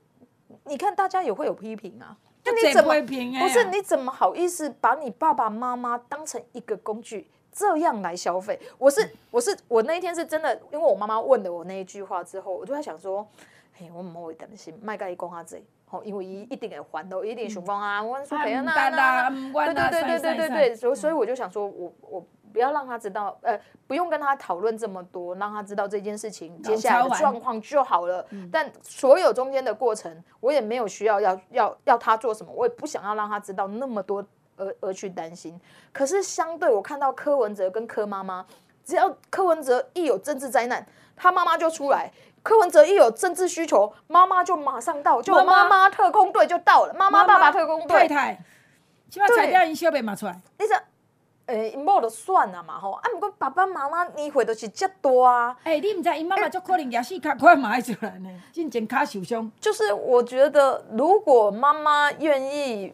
[0.63, 2.99] 你看，大家也会有批评啊，那你怎么
[3.39, 3.63] 不是？
[3.65, 8.59] 你怎么好意思把你爸爸妈妈当成一个工具这样来消费？
[8.79, 13.27] 我是我是我那一天是真的，因为我妈妈问了我那一句话之后，我就在想说，
[13.73, 22.25] 嘿，我唔会担心，麦盖伊讲下这，好，因为伊一定会还的，一定想讲啊，我说陪啊那那，对对对对对对对，所以所以我就想说我我。
[22.51, 28.25] 不要让他知道，呃，不用跟他讨论这么多，让他知道这件事情接下来的状况就好了。
[28.51, 34.23] 但所有中间的过程，我也没有需要要要要他做什么，我也不想要让他知道那么多
[34.57, 35.59] 而而去担心。
[35.91, 38.45] 可是相对我看到柯文哲跟柯妈妈，
[38.83, 40.85] 只要柯文哲一有政治灾难，
[41.15, 42.11] 他妈妈就出来；
[42.43, 48.07] 柯文哲一有政治需求，妈妈就马上到，就妈妈特工队就到了，妈妈爸爸特工队。
[48.07, 48.43] 太太，
[49.09, 50.39] 起码材料因小妹嘛出来。
[50.57, 50.75] 你说，
[51.47, 55.57] 诶，因某就算了嘛吼，啊，毋过爸爸妈妈年岁都是遮大啊。
[55.63, 59.51] 诶，你毋知因妈妈足可能也是卡快嘛爱出来呢，真正卡受伤。
[59.59, 62.93] 就是我觉得，如果妈妈愿意。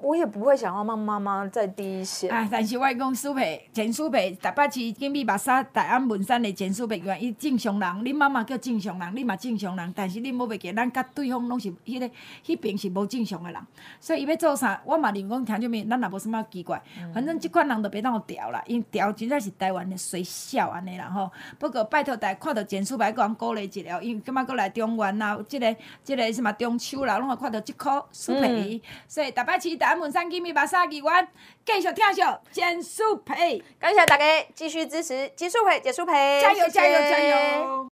[0.00, 2.46] 我也不会想要让妈妈再低一线啊！
[2.50, 12.10] 但是我讲苏培、简苏培，台北市金美马沙台安文山的简苏培，伊正常人，恁妈妈叫正常人，你嘛正常人，但是恁无袂记，咱甲对方拢是迄、那个
[12.44, 13.60] 迄边是无正常的人，
[14.00, 16.82] 所以伊要做啥，我嘛认为讲听啥物，咱也无什么奇怪，
[17.12, 21.30] 反正即款人就别当调啦，因调真正是台湾的衰小安尼啦吼。
[21.58, 25.74] 不过拜托大家看到简苏培，搁人鼓励一下，因为今麦搁来中原啊，即、这个
[26.04, 31.26] 即、这个什么中秋啦，拢会看到即颗苏培，所以台北市大安文山金密白沙机关
[31.64, 37.88] 继续听下简舒培，感谢大家继续支持简舒培，简舒培，加油加油加油！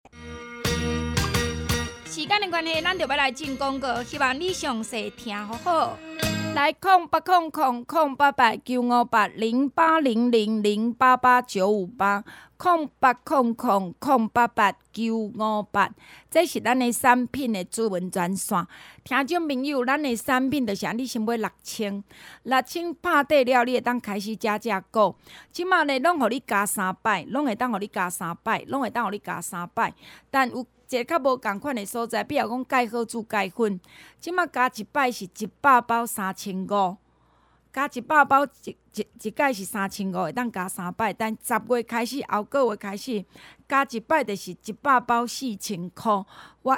[2.14, 5.98] 时间的关系，咱就要来进广告，希望你详细听好好。
[6.54, 12.24] 来空八空空空八八九五八零八零零零八八九五八
[12.56, 15.90] 空八空空空八八九五八，
[16.30, 18.68] 这是咱的产品的主文专线。
[19.04, 22.04] 听众朋友，咱的产品就是你先买六千，
[22.44, 25.16] 六千拍底了，你会当开始加价购。
[25.52, 29.92] 即马呢，拢互你加三百，拢会当互你加三百，拢会当互你加三百，
[30.30, 30.64] 但有。
[30.90, 33.80] 一个较无共款的所在，比如讲钙好珠钙粉，
[34.20, 36.98] 即马加一摆是一百包三千五，
[37.72, 41.12] 加一百包一一一摆是三千五，会当加三摆。
[41.12, 43.26] 但十月开始，后个月开始，
[43.68, 46.26] 加一摆就是一百包四千箍。
[46.62, 46.78] 我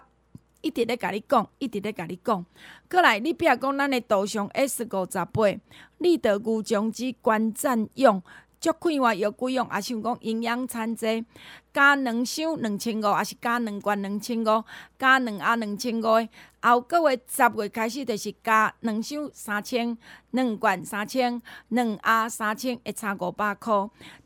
[0.62, 2.45] 一直咧甲你讲，一直咧甲你讲。
[2.89, 5.60] 过来，你比如讲咱的杜尚 S 五十八，
[5.97, 8.24] 立德牛樟芝观战用。
[8.66, 11.24] 足快活又贵用，也是讲营养餐剂，
[11.72, 14.63] 加两箱两千五，还是加两罐两千五，
[14.97, 16.28] 加两盒两千五。
[16.61, 19.95] 后个月十月开始就是加两箱三千，
[20.32, 23.72] 两罐三千，两盒三千，会差五百块。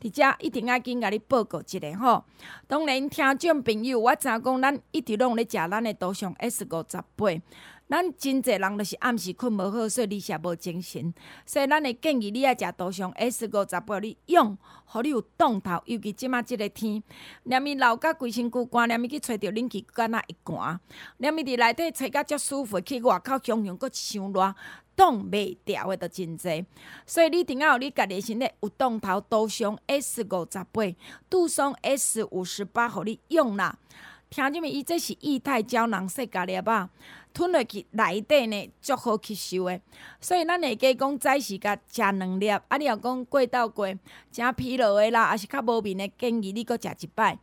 [0.00, 2.24] 伫遮一定要紧甲你报告一下吼。
[2.66, 7.26] 当然，听众朋友，我知影讲咱一直拢咧食咱的杜尚 S 五十八。
[7.90, 11.12] 咱真济人就是暗时困无好，所以你也无精神。
[11.44, 15.82] 所以咱会建议你爱食杜尚 S 五十八，你用，互你有动头。
[15.86, 17.02] 尤其即马即个天，
[17.42, 20.78] 连咪流甲规身躯寒，连咪去吹着冷气敢那会寒，
[21.16, 24.54] 连咪伫内底吹甲遮舒服，去外口汹汹阁伤热，
[24.94, 26.64] 挡袂牢的都真济。
[27.04, 30.82] 所以你一定要有你家己身体有动头，杜尚 S 五十八，
[31.28, 33.76] 杜尚 S 五十八，互你用啦。
[34.30, 34.64] 听啥物？
[34.64, 36.88] 伊这是液态胶囊细胶粒啊。
[37.32, 39.80] 吞落去内底呢，足好吸收的。
[40.20, 43.86] 所以咱会加讲早时甲食两粒，啊，你若讲过到过，
[44.32, 47.38] 诚疲劳的啦，还是较无眠的，建议你阁食一摆。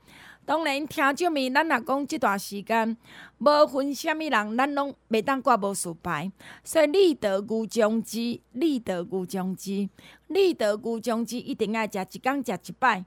[0.45, 2.97] 当然，听众们，咱若讲即段时间，
[3.37, 6.29] 无分啥物人，咱拢袂当挂无事牌。
[6.65, 9.89] 所以立德牛樟芝，立德牛樟芝，
[10.27, 13.05] 立德牛樟芝一定爱食，一工食一摆，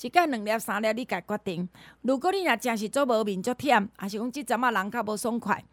[0.00, 1.68] 一工两粒三粒，你家决定。
[2.02, 5.64] 如果你若真是做无面足忝，还是讲即阵仔人较无爽快。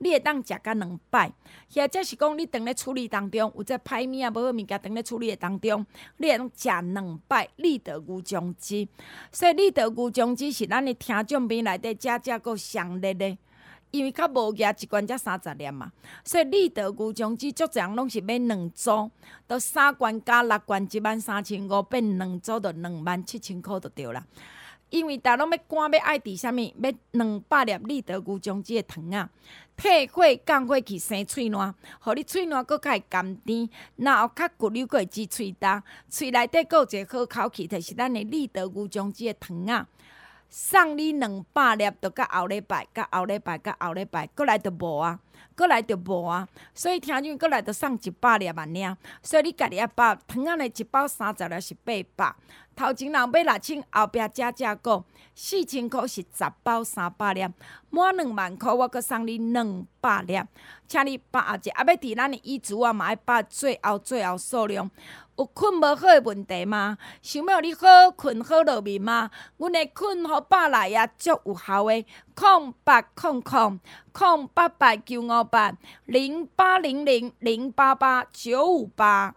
[0.00, 1.32] 你会当食甲两摆，
[1.74, 5.84] 或者是讲你当咧处理当中有只歹物啊，无好物件当咧处理的当中，
[6.18, 8.86] 你会当食两摆立德牛樟芝。
[9.32, 13.36] 所以立德牛樟芝是咱的听众边内底食食阁上热的，
[13.90, 15.90] 因为较无价一罐才三十粒嘛。
[16.24, 19.10] 所以立德牛樟芝足侪拢是买两组，
[19.46, 24.24] 都三罐加六罐一万三千五，变两组就两万七千箍就对啦。
[24.90, 29.28] 因为大家拢要赶要爱伫啥物，要两百粒立德牛樟芝的糖啊。
[29.76, 39.86] 退火降火去生喙烂，互你喙烂阁较会甘甜，然后较骨溜阁会挤喙焦，喙内底阁有一个好口气，就是咱的立德牛樟芝的糖啊。
[40.48, 45.18] 送你两百粒，着到后礼拜，到后礼拜，到后礼拜，阁来着无啊，
[45.54, 46.48] 阁来着无啊。
[46.74, 52.34] 所以听见阁来着送一百粒万两，所以你家己要包糖仔呢，一包三十粒是八百。
[52.74, 57.44] 头前人买六千，后壁加价购四千箍是十包三百粒，
[57.90, 60.40] 满两万箍我阁送你两百粒，
[60.86, 64.90] 请你把握者，啊，要伫咱的衣橱啊，嘛爱把最后最后数量。
[65.38, 66.98] 有困无好诶问题吗？
[67.22, 69.30] 想要你好困好入眠吗？
[69.56, 73.78] 阮诶困好百来也足有效诶，空八空空
[74.10, 75.72] 空八八九五八
[76.06, 79.36] 零八零零零八八九五八。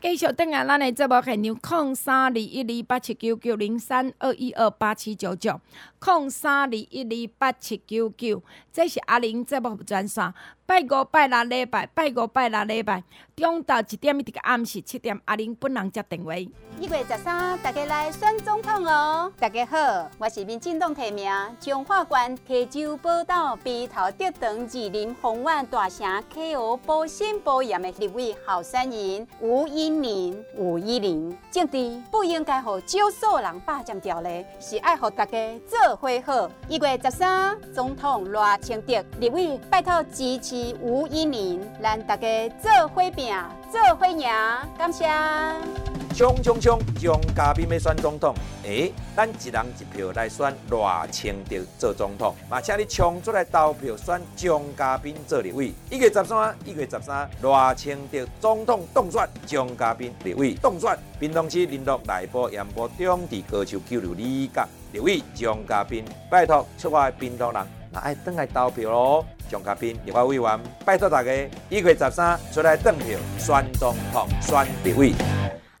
[0.00, 5.60] 继续等下咱的节目现场，空三二一二八七九九零三二一二八七九九，
[6.00, 8.42] 空三二一二八七九九，
[8.72, 10.34] 这是阿玲节目专线。
[10.72, 13.04] 拜五拜六礼拜，拜五拜六礼拜，
[13.36, 16.34] 中昼一点一直到暗时七点，阿玲本人接电话。
[16.34, 19.30] 一月十三，大家来选总统哦！
[19.38, 19.76] 大家好，
[20.16, 30.42] 我是民进党提名彰化县溪州宝岛被头竹塘二林宏湾大城 KO 保险保险的立委候选人吴依宁。
[30.56, 36.50] 吴依宁，政治不应该和少数人霸占掉的，是爱和大家做伙好。
[36.66, 40.61] 一月十三，总统赖清德立委拜托支持。
[40.80, 43.34] 吴依林，让大家做伙拼，
[43.70, 44.28] 做伙赢，
[44.78, 45.06] 感谢。
[46.14, 46.78] 冲冲冲！
[47.00, 48.34] 蒋家彬要选总统，
[48.64, 55.72] 哎、欸，咱一人一票来选赖清德做总统，嘛，请你冲出来投票选蒋家彬做立委。
[55.90, 60.96] 一月十三，一月十三，赖清德总统当选，蒋家彬立委当选。
[61.18, 69.24] 屏东市林乐内埔盐埔中地歌手九六里甲立委蒋家彬，拜托出外屏东人，那爱登来投票咯。
[69.50, 71.30] 蒋家彬立法委员，拜托大家
[71.68, 75.12] 一月十三出来投票选总统、选立委。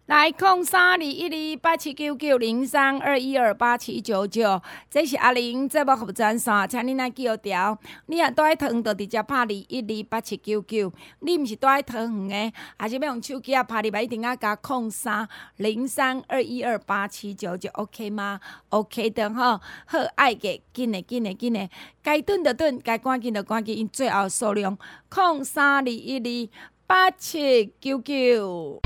[0.06, 7.78] 来空三二一二八七九九零三二一二八七九九，这是阿玲节目服务专线，请你来记好条。
[8.06, 10.92] 你若住喺桃园，就直接拍二一二八七九九。
[11.20, 15.26] 你毋是住喺桃园的，还是要用手机啊拍你一定要加空三
[15.58, 18.40] 零三二一二八七九九，OK 吗
[18.70, 21.70] ？OK 的吼，好爱嘅，紧的紧的紧的，
[22.02, 24.76] 该顿的顿，该赶紧的赶紧，因最后数量
[25.08, 28.80] 空三二一二八七九九。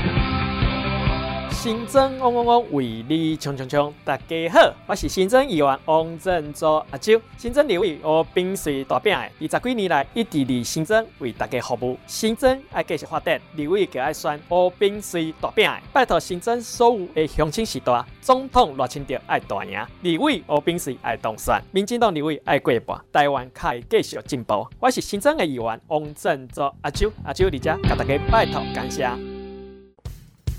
[1.51, 3.93] 新增嗡嗡嗡，为你冲冲冲！
[4.05, 7.19] 大家好，我是新增议员王振洲阿周。
[7.37, 11.97] 新增立委我秉随大饼的，二十几年来一直伫新增为大家服务。
[12.05, 24.67] 新增爱继续发展，立委就爱选我秉随大饼的，拜托新增所有的乡亲时代，总统赖清德爱大赢，立委我秉随爱当选，民进党立委爱过半，台湾可以继续进步。
[24.79, 29.07] 我是新增的议员王振洲阿周，阿周伫遮，甲大家拜托感谢。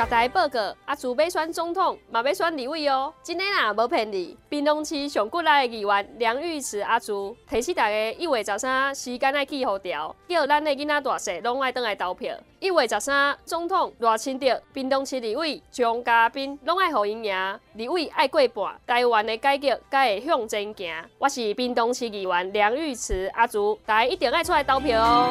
[0.00, 3.12] 甲大家报告，阿朱要选总统，嘛要选立委哦。
[3.22, 4.34] 真的啦，无骗你。
[4.48, 12.34] 屏东市上骨力的议员梁玉池阿朱，提醒大家一月十三时间要记好条，叫咱的囡仔大细拢爱登来投票。
[12.60, 20.94] 一月十三总统赖清德，屏东市立委蒋家彬拢爱互因赢，立委爱过半，台湾的改革才会向前行。
[21.18, 25.30] 我是屏东市议员梁玉池阿朱，大家一定爱出来投票哦。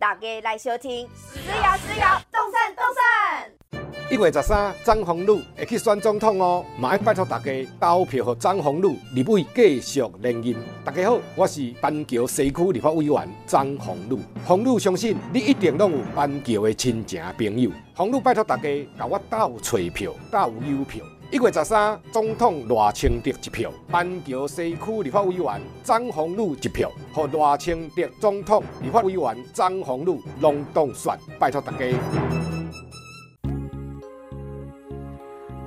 [0.00, 4.08] 大家来收听，思瑶思瑶，动算动算。
[4.08, 10.54] 一月十三，张宏陆会去选总统哦，嘛要拜托大家投票给张宏陆立委继续连任。
[10.84, 14.20] 大家好，我是板桥西区立法委员张宏陆。
[14.46, 17.68] 宏陆相信你一定拢有板桥的亲戚朋友。
[17.96, 21.04] 宏陆拜托大家甲我投找票，投邮票。
[21.30, 31.14] 一月十三，总统赖清德一票，板桥西区立法委员张宏禄一票，和赖清德总统立法委员张宏禄拢当选。
[31.38, 31.84] 拜托大家。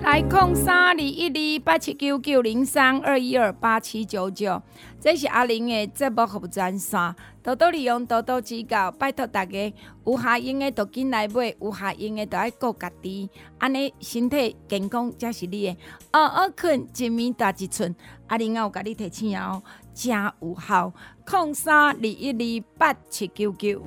[0.02, 1.28] 来空三二一
[1.60, 4.60] 二八七九九零三二一二八七九九，
[5.02, 9.74] 这是阿玲的节目服务专线，多多利用，多多指教，拜托大家
[10.06, 13.28] 有下用的就紧来买，有下用的就爱顾家己，
[13.58, 15.78] 安尼身体健康才是你的。
[16.12, 17.96] 嗷嗷困，一暝大一寸，
[18.28, 19.64] 阿玲啊有甲你提醒哦，
[19.96, 20.94] 真有效，
[21.26, 23.82] 空三二一二八七九九。